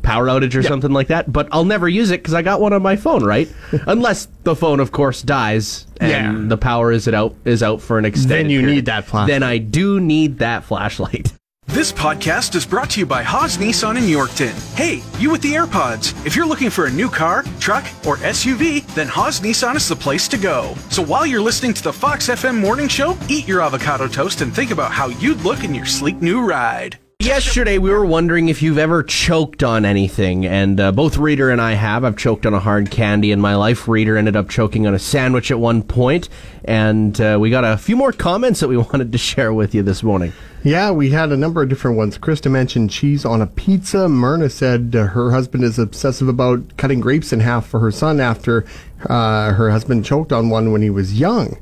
power 0.03 0.27
outage 0.27 0.55
or 0.55 0.63
something 0.63 0.93
like 0.93 1.09
that. 1.09 1.31
But 1.33 1.49
I'll 1.51 1.65
never 1.65 1.89
use 1.89 2.11
it 2.11 2.21
because 2.21 2.35
I 2.35 2.43
got 2.43 2.61
one 2.61 2.73
on 2.73 2.81
my 2.83 2.97
phone, 2.97 3.25
right? 3.25 3.53
Unless 3.87 4.29
the 4.45 4.55
phone, 4.55 4.81
of 4.81 4.93
course, 4.93 5.21
dies 5.23 5.87
and 6.01 6.11
Yeah. 6.11 6.49
the 6.49 6.57
power 6.57 6.93
is 6.93 7.09
it 7.09 7.15
out 7.15 7.35
is 7.45 7.63
out 7.63 7.81
for 7.81 7.99
an 7.99 8.05
extended. 8.05 8.45
Then 8.45 8.51
you 8.51 8.61
period. 8.61 8.75
need 8.75 8.85
that 8.87 9.05
flashlight. 9.05 9.29
Then 9.29 9.43
I 9.43 9.59
do 9.59 10.01
need 10.01 10.39
that 10.39 10.65
flashlight. 10.65 11.33
This 11.77 11.93
podcast 11.93 12.55
is 12.55 12.65
brought 12.65 12.89
to 12.93 13.01
you 13.01 13.05
by 13.05 13.23
Haas 13.23 13.59
Nissan 13.59 13.99
in 13.99 14.05
Yorkton. 14.05 14.55
Hey, 14.77 15.03
you 15.21 15.31
with 15.31 15.43
the 15.43 15.53
AirPods. 15.53 16.15
If 16.25 16.35
you're 16.35 16.47
looking 16.47 16.71
for 16.71 16.87
a 16.87 16.91
new 16.91 17.11
car, 17.11 17.43
truck, 17.61 17.85
or 18.07 18.17
SUV, 18.17 18.87
then 18.95 19.09
Haas 19.09 19.41
Nissan 19.41 19.77
is 19.77 19.87
the 19.87 19.95
place 19.95 20.27
to 20.29 20.39
go. 20.39 20.75
So 20.89 21.03
while 21.03 21.27
you're 21.27 21.43
listening 21.43 21.75
to 21.75 21.83
the 21.83 21.93
Fox 21.93 22.29
FM 22.29 22.59
morning 22.59 22.89
show, 22.89 23.15
eat 23.29 23.47
your 23.47 23.61
avocado 23.61 24.09
toast 24.09 24.41
and 24.41 24.55
think 24.55 24.71
about 24.71 24.91
how 24.91 25.09
you'd 25.09 25.43
look 25.43 25.65
in 25.65 25.75
your 25.75 25.85
sleek 25.85 26.23
new 26.23 26.41
ride. 26.41 26.99
Yesterday, 27.27 27.79
we 27.79 27.91
were 27.91 28.07
wondering 28.07 28.51
if 28.51 28.63
you've 28.63 28.79
ever 28.79 29.03
choked 29.03 29.65
on 29.65 29.85
anything, 29.85 30.47
and 30.47 30.79
uh, 30.79 30.93
both 30.93 31.17
Reader 31.17 31.51
and 31.51 31.61
I 31.61 31.73
have. 31.73 32.05
I've 32.05 32.17
choked 32.17 32.47
on 32.47 32.55
a 32.55 32.61
hard 32.61 32.89
candy 32.89 33.33
in 33.33 33.41
my 33.41 33.57
life. 33.57 33.89
Reader 33.89 34.17
ended 34.17 34.37
up 34.37 34.49
choking 34.49 34.87
on 34.87 34.95
a 34.95 34.99
sandwich 35.01 35.51
at 35.51 35.59
one 35.59 35.83
point, 35.83 36.29
and 36.65 37.21
uh, 37.21 37.37
we 37.41 37.51
got 37.51 37.65
a 37.65 37.79
few 37.79 37.97
more 37.97 38.13
comments 38.13 38.61
that 38.61 38.69
we 38.69 38.77
wanted 38.77 39.11
to 39.11 39.19
share 39.19 39.53
with 39.53 39.75
you 39.75 39.83
this 39.83 40.05
morning. 40.05 40.33
Yeah, 40.63 40.93
we 40.93 41.11
had 41.11 41.33
a 41.33 41.37
number 41.37 41.61
of 41.65 41.69
different 41.69 41.97
ones. 41.97 42.17
Krista 42.17 42.49
mentioned 42.49 42.91
cheese 42.91 43.25
on 43.25 43.43
a 43.43 43.49
pizza. 43.49 44.09
Myrna 44.09 44.49
said 44.49 44.95
uh, 44.95 45.07
her 45.09 45.33
husband 45.33 45.65
is 45.65 45.81
obsessive 45.81 46.29
about 46.29 46.77
cutting 46.77 47.01
grapes 47.01 47.33
in 47.33 47.41
half 47.41 47.67
for 47.67 47.81
her 47.81 47.91
son 47.91 48.21
after 48.21 48.65
uh, 49.11 49.53
her 49.53 49.73
husband 49.73 50.05
choked 50.05 50.33
on 50.33 50.49
one 50.49 50.71
when 50.71 50.81
he 50.81 50.91
was 50.91 51.19
young. 51.19 51.59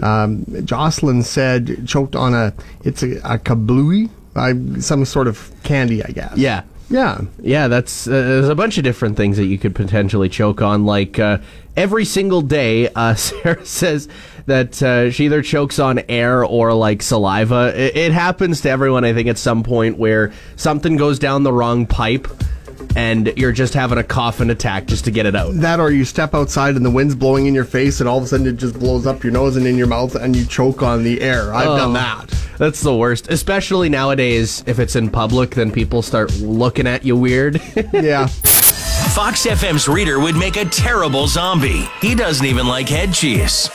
Um, 0.00 0.46
Jocelyn 0.64 1.22
said 1.22 1.86
choked 1.86 2.16
on 2.16 2.32
a 2.32 2.54
it's 2.82 3.02
a, 3.02 3.18
a 3.18 3.38
kablooey, 3.38 4.08
uh, 4.34 4.54
some 4.80 5.04
sort 5.04 5.28
of 5.28 5.50
candy, 5.62 6.02
I 6.04 6.10
guess. 6.10 6.36
Yeah. 6.36 6.62
Yeah. 6.88 7.22
Yeah, 7.40 7.68
that's 7.68 8.06
uh, 8.06 8.10
there's 8.10 8.48
a 8.48 8.54
bunch 8.54 8.76
of 8.76 8.84
different 8.84 9.16
things 9.16 9.38
that 9.38 9.46
you 9.46 9.58
could 9.58 9.74
potentially 9.74 10.28
choke 10.28 10.60
on. 10.60 10.84
Like 10.84 11.18
uh, 11.18 11.38
every 11.76 12.04
single 12.04 12.42
day, 12.42 12.88
uh, 12.88 13.14
Sarah 13.16 13.64
says 13.64 14.08
that 14.46 14.82
uh, 14.82 15.10
she 15.10 15.24
either 15.26 15.42
chokes 15.42 15.78
on 15.78 16.00
air 16.08 16.44
or 16.44 16.74
like 16.74 17.02
saliva. 17.02 17.72
It, 17.74 17.96
it 17.96 18.12
happens 18.12 18.60
to 18.62 18.70
everyone, 18.70 19.04
I 19.04 19.14
think, 19.14 19.28
at 19.28 19.38
some 19.38 19.62
point 19.62 19.96
where 19.98 20.32
something 20.56 20.96
goes 20.96 21.18
down 21.18 21.44
the 21.44 21.52
wrong 21.52 21.86
pipe. 21.86 22.28
And 22.96 23.32
you're 23.36 23.52
just 23.52 23.74
having 23.74 23.98
a 23.98 24.04
cough 24.04 24.40
and 24.40 24.50
attack 24.50 24.86
just 24.86 25.04
to 25.04 25.10
get 25.10 25.26
it 25.26 25.34
out. 25.34 25.54
That 25.54 25.80
or 25.80 25.90
you 25.90 26.04
step 26.04 26.34
outside 26.34 26.76
and 26.76 26.84
the 26.84 26.90
wind's 26.90 27.14
blowing 27.14 27.46
in 27.46 27.54
your 27.54 27.64
face 27.64 28.00
and 28.00 28.08
all 28.08 28.18
of 28.18 28.24
a 28.24 28.26
sudden 28.26 28.46
it 28.46 28.56
just 28.56 28.78
blows 28.78 29.06
up 29.06 29.22
your 29.22 29.32
nose 29.32 29.56
and 29.56 29.66
in 29.66 29.76
your 29.76 29.86
mouth 29.86 30.14
and 30.14 30.36
you 30.36 30.44
choke 30.44 30.82
on 30.82 31.02
the 31.02 31.20
air. 31.20 31.54
I've 31.54 31.64
done 31.64 31.90
oh, 31.90 31.94
that. 31.94 32.42
That's 32.58 32.80
the 32.80 32.94
worst, 32.94 33.28
especially 33.28 33.88
nowadays. 33.88 34.62
If 34.66 34.78
it's 34.78 34.94
in 34.94 35.10
public, 35.10 35.50
then 35.50 35.72
people 35.72 36.02
start 36.02 36.32
looking 36.40 36.86
at 36.86 37.04
you 37.04 37.16
weird. 37.16 37.60
Yeah. 37.92 38.26
Fox 38.26 39.46
FM's 39.46 39.86
reader 39.86 40.18
would 40.18 40.34
make 40.34 40.56
a 40.56 40.64
terrible 40.64 41.26
zombie. 41.26 41.88
He 42.00 42.14
doesn't 42.14 42.44
even 42.44 42.66
like 42.66 42.88
head 42.88 43.12
cheese. 43.12 43.68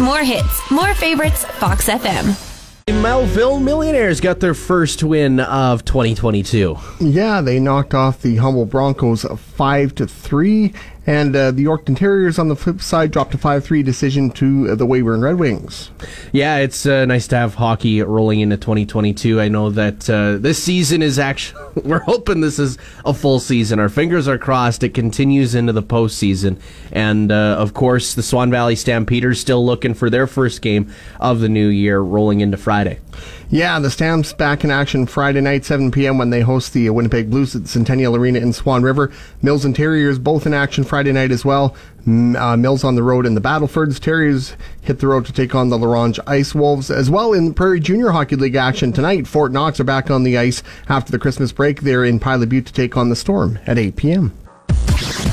More 0.00 0.22
hits, 0.22 0.70
more 0.70 0.94
favorites, 0.94 1.44
Fox 1.44 1.88
FM. 1.88 2.53
Melville 2.90 3.60
Millionaires 3.60 4.20
got 4.20 4.40
their 4.40 4.52
first 4.52 5.02
win 5.02 5.40
of 5.40 5.86
2022. 5.86 6.76
Yeah, 7.00 7.40
they 7.40 7.58
knocked 7.58 7.94
off 7.94 8.20
the 8.20 8.36
Humboldt 8.36 8.68
Broncos 8.68 9.24
five 9.38 9.94
to 9.94 10.06
three, 10.06 10.74
and 11.06 11.34
uh, 11.34 11.50
the 11.50 11.64
Yorkton 11.64 11.96
Terriers 11.96 12.38
on 12.38 12.48
the 12.48 12.56
flip 12.56 12.82
side 12.82 13.10
dropped 13.10 13.32
a 13.32 13.38
five 13.38 13.64
three 13.64 13.82
decision 13.82 14.30
to 14.32 14.70
uh, 14.70 14.74
the 14.74 14.86
Weyburn 14.86 15.22
Red 15.22 15.38
Wings. 15.38 15.90
Yeah, 16.32 16.58
it's 16.58 16.84
uh, 16.84 17.06
nice 17.06 17.26
to 17.28 17.36
have 17.36 17.54
hockey 17.54 18.02
rolling 18.02 18.40
into 18.40 18.58
2022. 18.58 19.40
I 19.40 19.48
know 19.48 19.70
that 19.70 20.10
uh, 20.10 20.36
this 20.36 20.62
season 20.62 21.00
is 21.00 21.18
actually, 21.18 21.62
we're 21.84 22.00
hoping 22.00 22.40
this 22.40 22.58
is 22.58 22.78
a 23.04 23.14
full 23.14 23.40
season. 23.40 23.78
Our 23.78 23.88
fingers 23.88 24.28
are 24.28 24.38
crossed. 24.38 24.82
It 24.82 24.94
continues 24.94 25.54
into 25.54 25.72
the 25.72 25.82
postseason. 25.82 26.60
And 26.92 27.32
uh, 27.32 27.56
of 27.58 27.74
course, 27.74 28.14
the 28.14 28.22
Swan 28.22 28.50
Valley 28.50 28.76
Stampeders 28.76 29.40
still 29.40 29.64
looking 29.64 29.94
for 29.94 30.10
their 30.10 30.26
first 30.26 30.62
game 30.62 30.92
of 31.20 31.40
the 31.40 31.48
new 31.48 31.68
year 31.68 32.00
rolling 32.00 32.40
into 32.40 32.56
Friday. 32.56 33.00
Yeah, 33.50 33.78
the 33.78 33.90
Stamps 33.90 34.32
back 34.32 34.64
in 34.64 34.70
action 34.70 35.06
Friday 35.06 35.40
night, 35.40 35.64
7 35.64 35.90
p.m. 35.90 36.18
when 36.18 36.30
they 36.30 36.40
host 36.40 36.72
the 36.72 36.90
Winnipeg 36.90 37.30
Blues 37.30 37.54
at 37.54 37.68
Centennial 37.68 38.16
Arena 38.16 38.40
in 38.40 38.52
Swan 38.52 38.82
River. 38.82 39.12
Mills 39.42 39.64
and 39.64 39.76
Terriers 39.76 40.18
both 40.18 40.46
in 40.46 40.54
action 40.54 40.82
Friday 40.82 41.12
night 41.12 41.30
as 41.30 41.44
well. 41.44 41.76
M- 42.06 42.36
Uh, 42.36 42.56
Mills 42.56 42.84
on 42.84 42.94
the 42.94 43.02
road 43.02 43.26
in 43.26 43.34
the 43.34 43.40
Battlefords. 43.40 43.98
Terriers 43.98 44.56
hit 44.82 44.98
the 44.98 45.06
road 45.06 45.24
to 45.26 45.32
take 45.32 45.54
on 45.54 45.68
the 45.70 45.78
La 45.78 45.86
Ronge 45.86 46.20
Ice 46.26 46.54
Wolves. 46.54 46.90
As 46.90 47.08
well 47.10 47.32
in 47.32 47.54
Prairie 47.54 47.80
Junior 47.80 48.10
Hockey 48.10 48.36
League 48.36 48.56
action 48.56 48.92
tonight, 48.92 49.26
Fort 49.26 49.52
Knox 49.52 49.80
are 49.80 49.84
back 49.84 50.10
on 50.10 50.22
the 50.22 50.36
ice 50.38 50.62
after 50.88 51.10
the 51.12 51.18
Christmas 51.18 51.52
break. 51.52 51.80
They're 51.82 52.04
in 52.04 52.18
Pilot 52.20 52.48
Butte 52.48 52.66
to 52.66 52.72
take 52.72 52.96
on 52.96 53.08
the 53.08 53.16
Storm 53.16 53.58
at 53.66 53.78
8 53.78 53.96
p.m. 53.96 54.32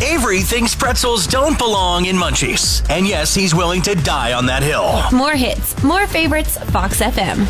Avery 0.02 0.40
thinks 0.40 0.74
pretzels 0.74 1.28
don't 1.28 1.58
belong 1.60 2.06
in 2.06 2.16
munchies. 2.16 2.88
And 2.90 3.08
yes, 3.08 3.36
he's 3.36 3.54
willing 3.54 3.82
to 3.84 3.94
die 3.96 4.34
on 4.34 4.46
that 4.48 4.64
hill. 4.64 5.02
More 5.16 5.34
hits, 5.36 5.82
more 5.84 6.08
favorites, 6.08 6.58
Fox 6.72 7.00
FM. 7.02 7.46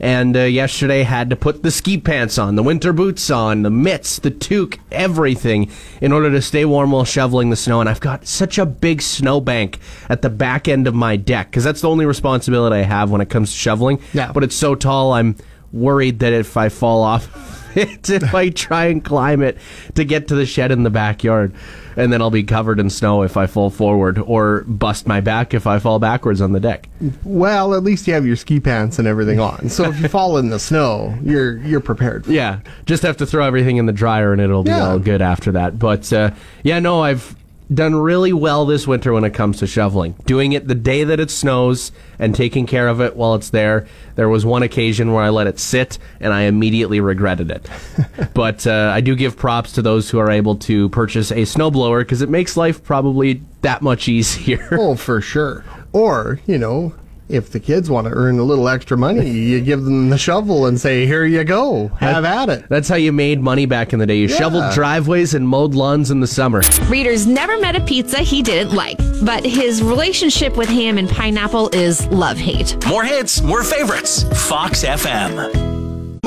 And 0.00 0.36
uh, 0.36 0.40
yesterday 0.40 1.02
had 1.02 1.30
to 1.30 1.36
put 1.36 1.62
the 1.62 1.70
ski 1.70 1.98
pants 1.98 2.38
on, 2.38 2.56
the 2.56 2.62
winter 2.62 2.92
boots 2.92 3.30
on, 3.30 3.62
the 3.62 3.70
mitts, 3.70 4.18
the 4.18 4.30
toque, 4.30 4.78
everything 4.92 5.70
in 6.00 6.12
order 6.12 6.30
to 6.30 6.42
stay 6.42 6.64
warm 6.64 6.92
while 6.92 7.04
shoveling 7.04 7.50
the 7.50 7.56
snow. 7.56 7.80
And 7.80 7.88
I've 7.88 8.00
got 8.00 8.26
such 8.26 8.58
a 8.58 8.66
big 8.66 9.02
snow 9.02 9.40
bank 9.40 9.78
at 10.08 10.22
the 10.22 10.30
back 10.30 10.68
end 10.68 10.86
of 10.86 10.94
my 10.94 11.16
deck 11.16 11.50
because 11.50 11.64
that's 11.64 11.80
the 11.80 11.88
only 11.88 12.06
responsibility 12.06 12.76
I 12.76 12.82
have 12.82 13.10
when 13.10 13.20
it 13.20 13.30
comes 13.30 13.50
to 13.52 13.56
shoveling. 13.58 14.00
Yeah. 14.12 14.32
But 14.32 14.44
it's 14.44 14.56
so 14.56 14.74
tall, 14.74 15.12
I'm 15.12 15.36
worried 15.72 16.20
that 16.20 16.32
if 16.32 16.56
I 16.56 16.68
fall 16.68 17.02
off 17.02 17.28
it, 17.76 18.08
if 18.08 18.34
I 18.34 18.50
try 18.50 18.86
and 18.86 19.04
climb 19.04 19.42
it 19.42 19.58
to 19.94 20.04
get 20.04 20.28
to 20.28 20.34
the 20.34 20.46
shed 20.46 20.70
in 20.72 20.82
the 20.82 20.90
backyard, 20.90 21.54
and 21.98 22.12
then 22.12 22.22
I'll 22.22 22.30
be 22.30 22.44
covered 22.44 22.80
in 22.80 22.88
snow 22.88 23.22
if 23.22 23.36
I 23.36 23.46
fall 23.46 23.68
forward 23.68 24.18
or 24.18 24.62
bust 24.66 25.06
my 25.06 25.20
back 25.20 25.52
if 25.52 25.66
I 25.66 25.78
fall 25.78 25.98
backwards 25.98 26.40
on 26.40 26.52
the 26.52 26.60
deck. 26.60 26.88
Well, 27.24 27.74
at 27.74 27.82
least 27.82 28.06
you 28.06 28.14
have 28.14 28.24
your 28.24 28.36
ski 28.36 28.60
pants 28.60 28.98
and 28.98 29.06
everything 29.06 29.40
on. 29.40 29.68
So 29.68 29.84
if 29.84 30.00
you 30.00 30.08
fall 30.18 30.38
in 30.38 30.48
the 30.48 30.58
snow, 30.58 31.14
you're 31.22 31.58
you're 31.58 31.80
prepared. 31.80 32.24
For 32.24 32.30
it. 32.30 32.34
Yeah, 32.34 32.60
just 32.86 33.02
have 33.02 33.16
to 33.18 33.26
throw 33.26 33.44
everything 33.44 33.76
in 33.76 33.86
the 33.86 33.92
dryer 33.92 34.32
and 34.32 34.40
it'll 34.40 34.62
be 34.64 34.70
Yeah. 34.70 34.88
all 34.88 34.98
good 34.98 35.20
after 35.20 35.52
that. 35.52 35.78
But 35.78 36.10
uh, 36.12 36.30
yeah, 36.62 36.78
no, 36.78 37.02
I've 37.02 37.34
done 37.72 37.94
really 37.94 38.32
well 38.32 38.64
this 38.64 38.86
winter 38.86 39.12
when 39.12 39.24
it 39.24 39.34
comes 39.34 39.58
to 39.58 39.66
shoveling. 39.66 40.14
Doing 40.26 40.52
it 40.52 40.66
the 40.68 40.74
day 40.74 41.04
that 41.04 41.20
it 41.20 41.30
snows 41.30 41.92
and 42.18 42.34
taking 42.34 42.66
care 42.66 42.88
of 42.88 43.00
it 43.00 43.16
while 43.16 43.34
it's 43.34 43.50
there. 43.50 43.86
There 44.14 44.28
was 44.28 44.44
one 44.44 44.62
occasion 44.62 45.12
where 45.12 45.22
I 45.22 45.28
let 45.28 45.46
it 45.46 45.58
sit 45.58 45.98
and 46.20 46.32
I 46.32 46.42
immediately 46.42 47.00
regretted 47.00 47.50
it. 47.50 47.68
but 48.34 48.66
uh, 48.66 48.90
I 48.94 49.00
do 49.00 49.14
give 49.14 49.36
props 49.36 49.72
to 49.72 49.82
those 49.82 50.10
who 50.10 50.18
are 50.18 50.30
able 50.30 50.56
to 50.56 50.88
purchase 50.90 51.30
a 51.30 51.42
snowblower 51.42 52.00
because 52.00 52.22
it 52.22 52.28
makes 52.28 52.56
life 52.56 52.82
probably 52.82 53.42
that 53.62 53.82
much 53.82 54.08
easier. 54.08 54.66
Oh, 54.72 54.96
for 54.96 55.20
sure. 55.20 55.64
Or, 55.92 56.40
you 56.46 56.58
know, 56.58 56.94
if 57.28 57.50
the 57.50 57.60
kids 57.60 57.90
want 57.90 58.06
to 58.06 58.12
earn 58.12 58.38
a 58.38 58.42
little 58.42 58.68
extra 58.68 58.96
money, 58.96 59.28
you 59.28 59.60
give 59.60 59.84
them 59.84 60.10
the 60.10 60.18
shovel 60.18 60.66
and 60.66 60.80
say, 60.80 61.06
here 61.06 61.24
you 61.24 61.44
go, 61.44 61.88
have 62.00 62.24
at 62.24 62.48
it. 62.48 62.68
That's 62.68 62.88
how 62.88 62.96
you 62.96 63.12
made 63.12 63.40
money 63.40 63.66
back 63.66 63.92
in 63.92 63.98
the 63.98 64.06
day. 64.06 64.16
You 64.16 64.28
shoveled 64.28 64.72
driveways 64.72 65.34
and 65.34 65.46
mowed 65.46 65.74
lawns 65.74 66.10
in 66.10 66.20
the 66.20 66.26
summer. 66.26 66.62
Readers 66.88 67.26
never 67.26 67.58
met 67.60 67.76
a 67.76 67.80
pizza 67.80 68.18
he 68.18 68.42
didn't 68.42 68.74
like, 68.74 68.98
but 69.24 69.44
his 69.44 69.82
relationship 69.82 70.56
with 70.56 70.68
ham 70.68 70.98
and 70.98 71.08
pineapple 71.08 71.68
is 71.74 72.06
love 72.08 72.38
hate. 72.38 72.76
More 72.86 73.04
hits, 73.04 73.42
more 73.42 73.62
favorites. 73.62 74.22
Fox 74.48 74.84
FM. 74.84 75.67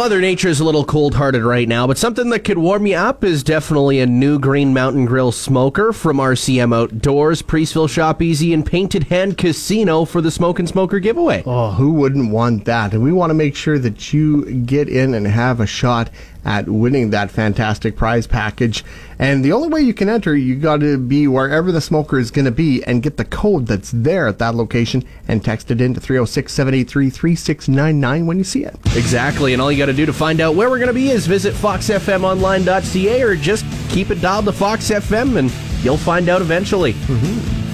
Mother 0.02 0.20
Nature 0.20 0.48
is 0.48 0.60
a 0.60 0.64
little 0.64 0.84
cold 0.84 1.14
hearted 1.14 1.44
right 1.44 1.68
now, 1.68 1.86
but 1.86 1.96
something 1.96 2.32
that 2.32 2.40
could 2.40 2.58
warm 2.58 2.88
you 2.88 2.96
up 2.96 3.24
is 3.24 3.44
definitely 3.44 4.00
a 4.00 4.08
new 4.08 4.40
Green 4.40 4.74
Mountain 4.74 5.06
Grill 5.06 5.32
smoker 5.32 5.94
from 5.94 6.18
RCM 6.18 6.76
Outdoors, 6.76 7.44
Preeceville 7.44 7.88
Shop 7.88 8.20
Easy, 8.20 8.52
and 8.52 8.66
Painted 8.66 9.04
Hand 9.04 9.38
Casino 9.38 10.06
for 10.06 10.20
the 10.20 10.32
Smoke 10.32 10.58
and 10.58 10.68
Smoker 10.68 10.98
giveaway. 10.98 11.44
Oh, 11.46 11.70
who 11.74 11.92
wouldn't 11.92 12.32
want 12.32 12.66
that? 12.66 12.94
And 12.94 13.04
we 13.04 13.14
want 13.14 13.30
to 13.30 13.36
make 13.36 13.56
sure 13.56 13.78
that 13.78 14.12
you 14.12 14.52
get 14.52 14.90
in 14.90 15.14
and 15.14 15.28
have 15.28 15.60
a 15.60 15.68
shot 15.68 16.10
at 16.44 16.68
winning 16.68 17.12
that 17.12 17.32
fantastic 17.32 17.96
prize 17.96 18.28
package. 18.28 18.84
And 19.20 19.46
the 19.46 19.52
only 19.52 19.70
way 19.70 19.82
you 19.82 19.94
can 19.94 20.10
enter, 20.10 20.36
you 20.36 20.56
got 20.56 20.80
to 20.80 20.98
be 20.98 21.28
wherever 21.28 21.72
the 21.72 21.82
smoker 21.82 22.18
is 22.18 22.32
going 22.32 22.46
to 22.46 22.52
be 22.52 22.84
and 22.86 23.04
get 23.04 23.18
the 23.18 23.26
code 23.26 23.68
that's 23.68 23.92
there 23.92 24.28
at 24.28 24.40
that 24.40 24.56
location 24.56 25.04
and 25.28 25.46
text 25.46 25.70
it 25.70 25.80
in 25.80 25.94
to 25.94 26.00
306 26.00 26.52
783 26.52 27.10
3699 27.10 28.26
when 28.26 28.38
you 28.38 28.44
see 28.44 28.64
it. 28.64 28.76
Exactly, 28.96 29.54
and 29.54 29.62
all 29.62 29.72
you 29.72 29.78
got 29.78 29.86
to 29.86 29.91
do 29.94 30.06
to 30.06 30.14
find 30.14 30.42
out 30.42 30.56
where 30.56 30.70
we're 30.70 30.78
going 30.80 30.88
to 30.88 30.94
be 30.94 31.10
is 31.10 31.28
visit 31.28 31.54
foxfmonline.ca 31.54 33.22
or 33.22 33.36
just 33.36 33.66
keep 33.90 34.10
it 34.10 34.22
dialed 34.22 34.46
to 34.46 34.52
Fox 34.52 34.90
FM 34.90 35.38
and 35.38 35.52
you'll 35.84 35.98
find 35.98 36.30
out 36.30 36.42
eventually. 36.42 36.94
Mm-hmm. 36.94 37.71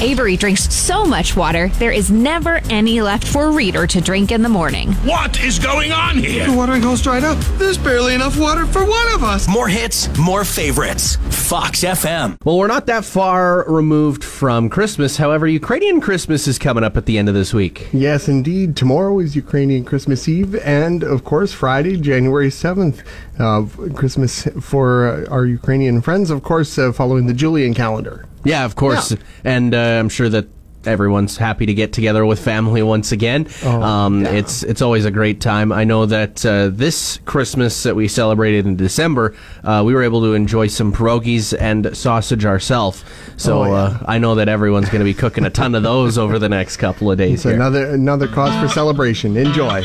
Avery 0.00 0.36
drinks 0.36 0.72
so 0.74 1.04
much 1.04 1.36
water, 1.36 1.68
there 1.78 1.92
is 1.92 2.10
never 2.10 2.60
any 2.70 3.00
left 3.00 3.26
for 3.26 3.52
Reader 3.52 3.86
to 3.86 4.00
drink 4.00 4.32
in 4.32 4.42
the 4.42 4.48
morning. 4.48 4.92
What 5.04 5.40
is 5.42 5.58
going 5.58 5.92
on 5.92 6.18
here? 6.18 6.46
The 6.46 6.56
watering 6.56 6.82
hole's 6.82 7.02
dried 7.02 7.22
up. 7.24 7.38
There's 7.58 7.78
barely 7.78 8.14
enough 8.14 8.38
water 8.38 8.66
for 8.66 8.84
one 8.84 9.14
of 9.14 9.22
us. 9.22 9.46
More 9.48 9.68
hits, 9.68 10.08
more 10.18 10.44
favorites. 10.44 11.16
Fox 11.30 11.82
FM. 11.84 12.36
Well, 12.44 12.58
we're 12.58 12.66
not 12.66 12.86
that 12.86 13.04
far 13.04 13.64
removed 13.70 14.24
from 14.24 14.68
Christmas. 14.68 15.16
However, 15.18 15.46
Ukrainian 15.46 16.00
Christmas 16.00 16.48
is 16.48 16.58
coming 16.58 16.82
up 16.82 16.96
at 16.96 17.06
the 17.06 17.18
end 17.18 17.28
of 17.28 17.34
this 17.34 17.52
week. 17.54 17.88
Yes, 17.92 18.28
indeed. 18.28 18.74
Tomorrow 18.74 19.18
is 19.20 19.36
Ukrainian 19.36 19.84
Christmas 19.84 20.28
Eve, 20.28 20.56
and 20.56 21.02
of 21.02 21.24
course, 21.24 21.52
Friday, 21.52 21.96
January 21.98 22.48
7th, 22.48 23.02
uh, 23.38 23.94
Christmas 23.94 24.48
for 24.60 25.26
uh, 25.26 25.30
our 25.30 25.44
Ukrainian 25.44 26.00
friends, 26.00 26.30
of 26.30 26.42
course, 26.42 26.78
uh, 26.78 26.90
following 26.92 27.26
the 27.26 27.34
Julian 27.34 27.74
calendar. 27.74 28.26
Yeah, 28.44 28.64
of 28.64 28.74
course. 28.76 29.12
Yeah. 29.12 29.18
And 29.44 29.74
uh, 29.74 29.78
I'm 29.78 30.08
sure 30.08 30.28
that 30.28 30.46
everyone's 30.84 31.36
happy 31.36 31.64
to 31.64 31.74
get 31.74 31.92
together 31.92 32.26
with 32.26 32.40
family 32.40 32.82
once 32.82 33.12
again. 33.12 33.46
um, 33.64 34.26
It's 34.26 34.64
it's 34.64 34.82
always 34.82 35.04
a 35.04 35.12
great 35.12 35.40
time. 35.40 35.70
I 35.70 35.84
know 35.84 36.06
that 36.06 36.44
uh, 36.44 36.70
this 36.72 37.20
Christmas 37.24 37.84
that 37.84 37.94
we 37.94 38.08
celebrated 38.08 38.66
in 38.66 38.74
December, 38.76 39.36
uh, 39.62 39.84
we 39.86 39.94
were 39.94 40.02
able 40.02 40.22
to 40.22 40.34
enjoy 40.34 40.66
some 40.66 40.92
pierogies 40.92 41.54
and 41.56 41.96
sausage 41.96 42.44
ourselves. 42.44 43.04
So 43.36 43.62
Oh, 43.62 43.66
yeah. 43.66 43.72
uh, 43.74 43.98
I 44.08 44.18
know 44.18 44.34
that 44.34 44.48
everyone's 44.48 44.86
going 44.88 44.98
to 44.98 45.04
be 45.04 45.14
cooking 45.14 45.44
a 45.44 45.50
ton 45.50 45.76
of 45.76 45.84
those 45.84 46.18
over 46.18 46.40
the 46.40 46.48
next 46.48 46.78
couple 46.78 47.12
of 47.12 47.16
days 47.18 47.34
It's 47.34 47.42
here. 47.44 47.52
another 47.54 47.86
another 47.86 48.26
cause 48.26 48.52
for 48.60 48.66
celebration. 48.68 49.36
Enjoy. 49.36 49.84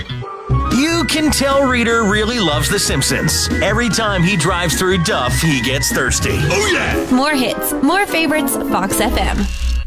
You 1.17 1.23
can 1.23 1.31
tell 1.31 1.67
Reader 1.67 2.03
really 2.03 2.39
loves 2.39 2.69
The 2.69 2.77
Simpsons. 2.77 3.49
Every 3.63 3.89
time 3.89 4.21
he 4.21 4.37
drives 4.37 4.77
through 4.77 5.03
Duff, 5.03 5.33
he 5.41 5.63
gets 5.63 5.91
thirsty. 5.91 6.29
Oh, 6.31 6.69
yeah. 6.71 7.09
More 7.11 7.33
hits, 7.33 7.73
more 7.81 8.05
favorites, 8.05 8.55
Fox 8.55 8.97
FM. 8.97 9.83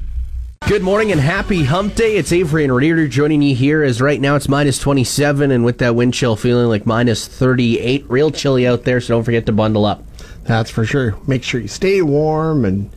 Good 0.67 0.83
morning 0.83 1.13
and 1.13 1.21
happy 1.21 1.63
hump 1.63 1.95
day. 1.95 2.17
It's 2.17 2.33
Avery 2.33 2.65
and 2.65 2.75
Reader 2.75 3.07
joining 3.07 3.43
you 3.43 3.55
here 3.55 3.85
as 3.85 4.01
right 4.01 4.21
now 4.21 4.35
it's 4.35 4.49
minus 4.49 4.81
27 4.81 5.53
and 5.53 5.65
with 5.65 5.79
that 5.79 5.95
wind 5.95 6.15
chill 6.15 6.35
feeling 6.35 6.67
like 6.67 6.85
minus 6.85 7.29
38. 7.29 8.07
Real 8.11 8.33
chilly 8.33 8.67
out 8.67 8.83
there, 8.83 9.01
so 9.01 9.15
don't 9.15 9.23
forget 9.23 9.47
to 9.47 9.53
bundle 9.53 9.85
up. 9.85 10.03
That's 10.43 10.69
for 10.69 10.85
sure. 10.85 11.17
Make 11.29 11.45
sure 11.45 11.61
you 11.61 11.69
stay 11.69 12.03
warm 12.03 12.65
and 12.65 12.91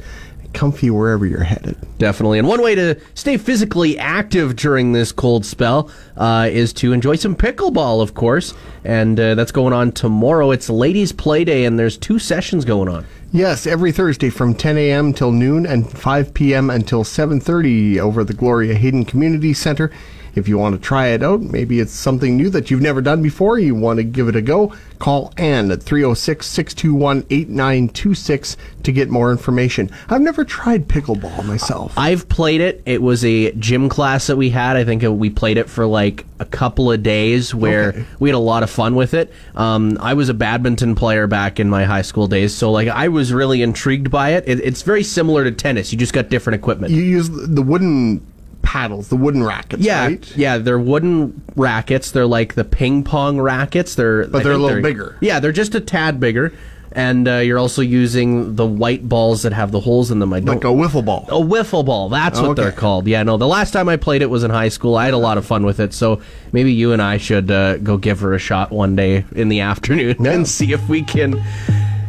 comfy 0.53 0.89
wherever 0.89 1.25
you're 1.25 1.43
headed. 1.43 1.75
Definitely. 1.97 2.39
And 2.39 2.47
one 2.47 2.61
way 2.61 2.75
to 2.75 2.99
stay 3.13 3.37
physically 3.37 3.97
active 3.97 4.55
during 4.55 4.91
this 4.91 5.11
cold 5.11 5.45
spell 5.45 5.89
uh, 6.17 6.47
is 6.51 6.73
to 6.73 6.93
enjoy 6.93 7.15
some 7.15 7.35
pickleball, 7.35 8.01
of 8.01 8.13
course. 8.13 8.53
And 8.83 9.19
uh, 9.19 9.35
that's 9.35 9.51
going 9.51 9.73
on 9.73 9.91
tomorrow. 9.91 10.51
It's 10.51 10.69
Ladies' 10.69 11.11
Play 11.11 11.43
Day, 11.43 11.65
and 11.65 11.77
there's 11.79 11.97
two 11.97 12.19
sessions 12.19 12.65
going 12.65 12.89
on. 12.89 13.05
Yes, 13.31 13.65
every 13.65 13.91
Thursday 13.91 14.29
from 14.29 14.53
10 14.53 14.77
a.m. 14.77 15.11
till 15.11 15.31
noon 15.31 15.65
and 15.65 15.89
5 15.89 16.33
p.m. 16.33 16.69
until 16.69 17.03
7:30 17.03 17.97
over 17.97 18.21
at 18.21 18.27
the 18.27 18.33
Gloria 18.33 18.75
Hayden 18.75 19.05
Community 19.05 19.53
Center. 19.53 19.91
If 20.35 20.47
you 20.47 20.57
want 20.57 20.75
to 20.75 20.81
try 20.81 21.07
it 21.07 21.21
out, 21.23 21.41
maybe 21.41 21.79
it's 21.79 21.91
something 21.91 22.35
new 22.35 22.49
that 22.49 22.71
you've 22.71 22.81
never 22.81 23.01
done 23.01 23.21
before, 23.21 23.59
you 23.59 23.75
want 23.75 23.97
to 23.97 24.03
give 24.03 24.27
it 24.27 24.35
a 24.35 24.41
go, 24.41 24.73
call 24.99 25.31
Ann 25.37 25.69
at 25.71 25.83
306 25.83 26.45
621 26.45 27.25
8926 27.29 28.57
to 28.83 28.91
get 28.91 29.09
more 29.09 29.31
information. 29.31 29.89
I've 30.09 30.21
never 30.21 30.43
tried 30.43 30.87
pickleball 30.87 31.45
myself. 31.45 31.93
I've 31.97 32.27
played 32.29 32.61
it. 32.61 32.81
It 32.85 33.01
was 33.01 33.23
a 33.23 33.51
gym 33.53 33.89
class 33.89 34.27
that 34.27 34.35
we 34.37 34.49
had. 34.49 34.75
I 34.75 34.83
think 34.83 35.03
we 35.03 35.29
played 35.29 35.57
it 35.57 35.69
for 35.69 35.85
like 35.85 36.25
a 36.39 36.45
couple 36.45 36.91
of 36.91 37.03
days 37.03 37.53
where 37.53 37.89
Okay. 37.89 38.05
we 38.19 38.29
had 38.29 38.35
a 38.35 38.39
lot 38.39 38.63
of 38.63 38.69
fun 38.69 38.95
with 38.95 39.13
it. 39.13 39.31
Um, 39.55 39.97
I 40.01 40.13
was 40.13 40.29
a 40.29 40.33
badminton 40.33 40.95
player 40.95 41.27
back 41.27 41.59
in 41.59 41.69
my 41.69 41.85
high 41.85 42.01
school 42.01 42.27
days, 42.27 42.53
so 42.53 42.71
like 42.71 42.87
I 42.87 43.07
was 43.07 43.31
really 43.31 43.61
intrigued 43.61 44.09
by 44.11 44.31
it. 44.31 44.43
it. 44.47 44.59
It's 44.61 44.81
very 44.81 45.03
similar 45.03 45.43
to 45.43 45.51
tennis. 45.51 45.91
You 45.93 45.97
just 45.99 46.13
got 46.13 46.29
different 46.29 46.55
equipment. 46.55 46.91
You 46.93 47.01
use 47.03 47.29
the 47.29 47.61
wooden 47.61 48.25
paddles, 48.63 49.09
the 49.09 49.15
wooden 49.15 49.43
rackets, 49.43 49.83
Yeah, 49.83 50.05
right? 50.07 50.35
yeah, 50.37 50.57
they're 50.57 50.79
wooden 50.79 51.41
rackets. 51.55 52.09
They're 52.11 52.25
like 52.25 52.55
the 52.55 52.63
ping 52.63 53.03
pong 53.03 53.39
rackets. 53.39 53.93
They're 53.95 54.25
But 54.27 54.39
I 54.39 54.43
they're 54.43 54.53
a 54.53 54.55
think 54.55 54.65
little 54.67 54.81
bigger. 54.81 55.17
Yeah, 55.21 55.39
they're 55.39 55.51
just 55.51 55.75
a 55.75 55.79
tad 55.81 56.19
bigger, 56.19 56.51
and 56.91 57.27
uh, 57.27 57.35
you're 57.37 57.59
also 57.59 57.81
using 57.81 58.55
the 58.55 58.65
white 58.65 59.07
balls 59.07 59.41
that 59.43 59.53
have 59.53 59.71
the 59.71 59.79
holes 59.79 60.09
in 60.11 60.19
them. 60.19 60.31
I 60.33 60.39
don't 60.39 60.55
Like 60.55 60.63
a 60.63 60.67
wiffle 60.67 61.03
ball. 61.05 61.25
a 61.29 61.33
wiffle 61.43 61.85
ball. 61.85 62.09
That's 62.09 62.39
what 62.39 62.51
Okay. 62.51 62.63
they're 62.63 62.71
called. 62.71 63.05
Yeah, 63.07 63.21
no. 63.23 63.37
The 63.37 63.47
last 63.47 63.71
time 63.71 63.89
I 63.89 63.97
played 63.97 64.21
it 64.21 64.29
was 64.29 64.43
in 64.43 64.51
high 64.51 64.69
school. 64.69 64.95
I 64.95 65.05
had 65.05 65.13
a 65.13 65.17
lot 65.17 65.37
of 65.37 65.45
fun 65.45 65.65
with 65.65 65.79
it. 65.79 65.93
So 65.93 66.21
maybe 66.51 66.71
you 66.73 66.93
and 66.93 67.01
I 67.01 67.17
should 67.17 67.51
uh, 67.51 67.77
go 67.77 67.97
give 67.97 68.19
her 68.21 68.33
a 68.33 68.39
shot 68.39 68.71
one 68.71 68.95
day 68.95 69.25
in 69.35 69.49
the 69.49 69.59
afternoon 69.71 70.15
Yeah. 70.19 70.31
and 70.31 70.47
see 70.47 70.71
if 70.71 70.87
we 70.87 71.01
can 71.03 71.33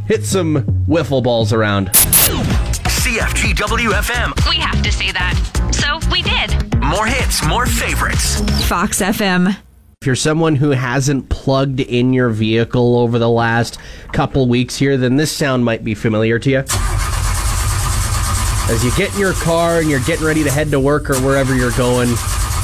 hit 0.06 0.24
some 0.24 0.62
wiffle 0.88 1.22
balls 1.22 1.52
around. 1.52 1.88
CFGW 3.04 3.90
FM. 3.92 4.48
We 4.50 4.56
have 4.56 4.82
to 4.82 4.92
say 4.92 5.10
that. 5.12 5.34
So 5.84 6.00
we 6.10 6.22
did. 6.22 6.80
More 6.80 7.06
hits, 7.06 7.46
more 7.46 7.66
favorites. 7.66 8.40
Fox 8.66 9.02
FM. 9.02 9.50
If 10.00 10.06
you're 10.06 10.16
someone 10.16 10.56
who 10.56 10.70
hasn't 10.70 11.28
plugged 11.28 11.78
in 11.78 12.14
your 12.14 12.30
vehicle 12.30 12.96
over 12.96 13.18
the 13.18 13.28
last 13.28 13.78
couple 14.14 14.48
weeks 14.48 14.78
here, 14.78 14.96
then 14.96 15.16
this 15.16 15.30
sound 15.30 15.62
might 15.62 15.84
be 15.84 15.94
familiar 15.94 16.38
to 16.38 16.50
you. 16.50 16.64
As 18.70 18.82
you 18.82 18.92
get 18.96 19.12
in 19.12 19.20
your 19.20 19.34
car 19.34 19.80
and 19.80 19.90
you're 19.90 20.00
getting 20.00 20.24
ready 20.24 20.42
to 20.42 20.50
head 20.50 20.70
to 20.70 20.80
work 20.80 21.10
or 21.10 21.16
wherever 21.16 21.54
you're 21.54 21.70
going, 21.72 22.08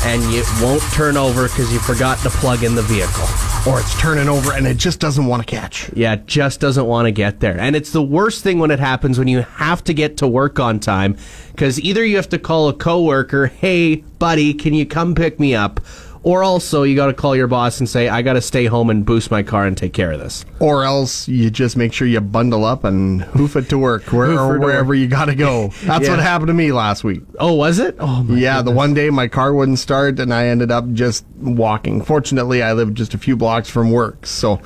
and 0.05 0.23
you 0.33 0.43
won't 0.63 0.83
turn 0.95 1.19
over 1.19 1.47
because 1.47 1.71
you 1.71 1.79
forgot 1.79 2.19
to 2.21 2.31
plug 2.31 2.65
in 2.65 2.75
the 2.75 2.83
vehicle. 2.83 3.50
Or 3.67 3.79
it's 3.79 4.01
turning 4.01 4.27
over 4.27 4.55
and 4.55 4.67
it 4.67 4.79
just 4.79 5.01
doesn't 5.01 5.27
want 5.27 5.43
to 5.43 5.47
catch. 5.47 5.91
Yeah, 5.93 6.15
it 6.15 6.27
just 6.27 6.61
doesn't 6.61 6.87
want 6.87 7.07
to 7.07 7.13
get 7.13 7.41
there. 7.41 7.61
And 7.61 7.77
it's 7.77 7.93
the 7.93 8.03
worst 8.03 8.43
thing 8.43 8.59
when 8.59 8.71
it 8.71 8.81
happens 8.81 9.19
when 9.19 9.29
you 9.29 9.43
have 9.43 9.85
to 9.85 9.93
get 9.93 10.17
to 10.19 10.27
work 10.27 10.59
on 10.59 10.81
time 10.81 11.15
because 11.51 11.79
either 11.79 12.03
you 12.03 12.17
have 12.17 12.31
to 12.31 12.39
call 12.39 12.71
a 12.71 12.73
coworker, 12.73 13.49
"Hey, 13.49 13.97
buddy, 14.19 14.55
can 14.55 14.73
you 14.73 14.87
come 14.87 15.15
pick 15.15 15.39
me 15.39 15.55
up?" 15.55 15.79
Or 16.23 16.43
also 16.43 16.83
you 16.83 16.97
got 16.97 17.07
to 17.07 17.15
call 17.15 17.35
your 17.35 17.47
boss 17.47 17.81
and 17.81 17.89
say, 17.89 18.09
"I 18.11 18.21
got 18.21 18.35
to 18.35 18.43
stay 18.43 18.67
home 18.67 18.91
and 18.91 19.07
boost 19.07 19.31
my 19.31 19.43
car 19.43 19.67
and 19.67 19.75
take 19.77 19.95
care 19.95 20.13
of 20.13 20.21
this." 20.21 20.45
Or 20.59 20.85
else 20.85 21.27
you 21.27 21.49
just 21.51 21.79
make 21.79 21.95
sure 21.95 22.07
you 22.07 22.21
bundle 22.21 22.65
up 22.67 22.85
and 22.85 23.23
hoof 23.23 23.57
it 23.57 23.71
to 23.71 23.79
work 23.79 24.03
where, 24.13 24.39
or 24.39 24.59
wherever 24.59 24.89
work. 24.89 24.99
you 24.99 25.07
got 25.07 25.27
to 25.27 25.35
go. 25.35 25.73
That's 25.85 26.05
Yeah. 26.05 26.11
what 26.11 26.21
happened 26.21 26.49
to 26.49 26.55
me 26.55 26.73
last 26.73 27.05
week. 27.05 27.23
Oh, 27.39 27.55
was 27.55 27.79
it? 27.79 27.97
Oh 27.99 28.27
Yeah, 28.29 28.61
the 28.61 28.71
one 28.71 28.93
day 28.93 29.09
my 29.09 29.29
car 29.29 29.55
wouldn't 29.55 29.79
start 29.79 30.19
and 30.21 30.33
I 30.35 30.49
ended 30.49 30.71
up 30.71 30.93
just 30.93 31.25
walking. 31.41 32.03
Fortunately, 32.03 32.63
I 32.63 32.75
lived 32.75 32.97
just 32.99 33.15
a 33.15 33.19
few 33.19 33.35
blocks 33.35 33.71
from 33.71 33.91
work. 33.91 34.27
So 34.27 34.61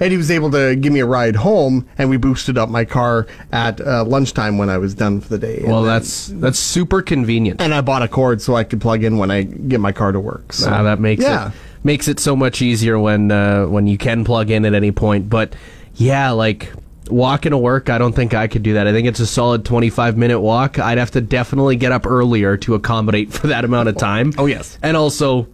Eddie 0.00 0.16
was 0.16 0.30
able 0.30 0.50
to 0.52 0.76
give 0.76 0.92
me 0.92 1.00
a 1.00 1.06
ride 1.06 1.36
home 1.36 1.88
and 1.98 2.08
we 2.10 2.16
boosted 2.16 2.56
up 2.58 2.68
my 2.68 2.84
car 2.84 3.26
at 3.52 3.80
uh, 3.80 4.04
lunchtime 4.04 4.58
when 4.58 4.70
I 4.70 4.78
was 4.78 4.94
done 4.94 5.20
for 5.20 5.28
the 5.28 5.38
day. 5.38 5.62
Well, 5.66 5.82
then- 5.82 5.92
that's 5.94 6.26
that's 6.28 6.58
super 6.58 7.02
convenient. 7.02 7.60
and 7.60 7.74
I 7.74 7.80
bought 7.80 8.02
a 8.02 8.08
cord 8.08 8.40
so 8.42 8.54
I 8.54 8.64
could 8.64 8.80
plug 8.80 9.02
in 9.04 9.18
when 9.18 9.30
I 9.30 9.42
get 9.42 9.80
my 9.80 9.92
car 9.92 10.12
to 10.12 10.20
work. 10.20 10.52
So 10.52 10.70
Ah, 10.70 10.82
that 10.84 11.00
makes 11.00 11.22
yeah. 11.22 11.48
it 11.48 11.54
makes 11.84 12.08
it 12.08 12.20
so 12.20 12.34
much 12.36 12.62
easier 12.62 12.98
when 12.98 13.30
uh, 13.30 13.66
when 13.66 13.86
you 13.86 13.98
can 13.98 14.24
plug 14.24 14.50
in 14.50 14.64
at 14.64 14.74
any 14.74 14.92
point. 14.92 15.28
But 15.28 15.54
yeah, 15.94 16.30
like 16.30 16.72
walking 17.10 17.50
to 17.52 17.58
work, 17.58 17.88
I 17.88 17.96
don't 17.98 18.12
think 18.14 18.34
I 18.34 18.46
could 18.48 18.62
do 18.62 18.74
that. 18.74 18.86
I 18.86 18.92
think 18.92 19.08
it's 19.08 19.20
a 19.20 19.26
solid 19.26 19.64
twenty 19.64 19.90
five 19.90 20.16
minute 20.16 20.40
walk. 20.40 20.78
I'd 20.78 20.98
have 20.98 21.10
to 21.12 21.20
definitely 21.20 21.76
get 21.76 21.90
up 21.90 22.06
earlier 22.06 22.56
to 22.58 22.74
accommodate 22.74 23.32
for 23.32 23.46
that 23.48 23.64
amount 23.64 23.88
of 23.88 23.96
time. 23.96 24.32
Oh, 24.38 24.46
yes. 24.46 24.78
and 24.82 24.96
also 24.96 25.48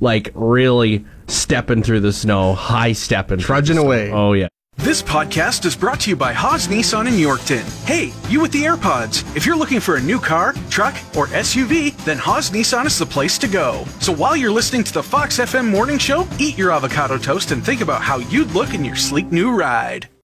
like 0.00 0.30
really 0.34 1.04
stepping 1.26 1.82
through 1.82 2.00
the 2.00 2.12
snow, 2.12 2.54
high 2.54 2.92
stepping, 2.92 3.38
Trudging 3.38 3.76
the 3.76 3.82
snow. 3.82 3.86
away. 3.86 4.10
Oh 4.12 4.32
yeah. 4.32 4.48
This 4.78 5.02
podcast 5.02 5.64
is 5.66 5.76
brought 5.76 6.00
to 6.00 6.10
you 6.10 6.16
by 6.16 6.32
Haas 6.32 6.66
Nissan 6.66 7.06
in 7.06 7.14
Yorkton. 7.14 7.62
Hey, 7.86 8.12
you 8.28 8.40
with 8.40 8.50
the 8.50 8.62
AirPods. 8.64 9.24
If 9.36 9.46
you're 9.46 9.56
looking 9.56 9.78
for 9.78 9.96
a 9.96 10.00
new 10.00 10.18
car, 10.18 10.52
truck, 10.68 10.94
or 11.16 11.28
SUV, 11.28 11.96
then 12.04 12.18
Haas 12.18 12.50
Nissan 12.50 12.84
is 12.84 12.98
the 12.98 13.06
place 13.06 13.38
to 13.38 13.46
go. 13.46 13.84
So 14.00 14.12
while 14.12 14.34
you're 14.36 14.50
listening 14.50 14.82
to 14.82 14.92
the 14.92 15.02
Fox 15.02 15.38
FM 15.38 15.70
morning 15.70 15.96
show, 15.98 16.26
eat 16.40 16.58
your 16.58 16.72
avocado 16.72 17.18
toast 17.18 17.52
and 17.52 17.64
think 17.64 17.82
about 17.82 18.02
how 18.02 18.18
you'd 18.18 18.50
look 18.50 18.74
in 18.74 18.84
your 18.84 18.96
sleek 18.96 19.30
new 19.30 19.52
ride. 19.56 20.08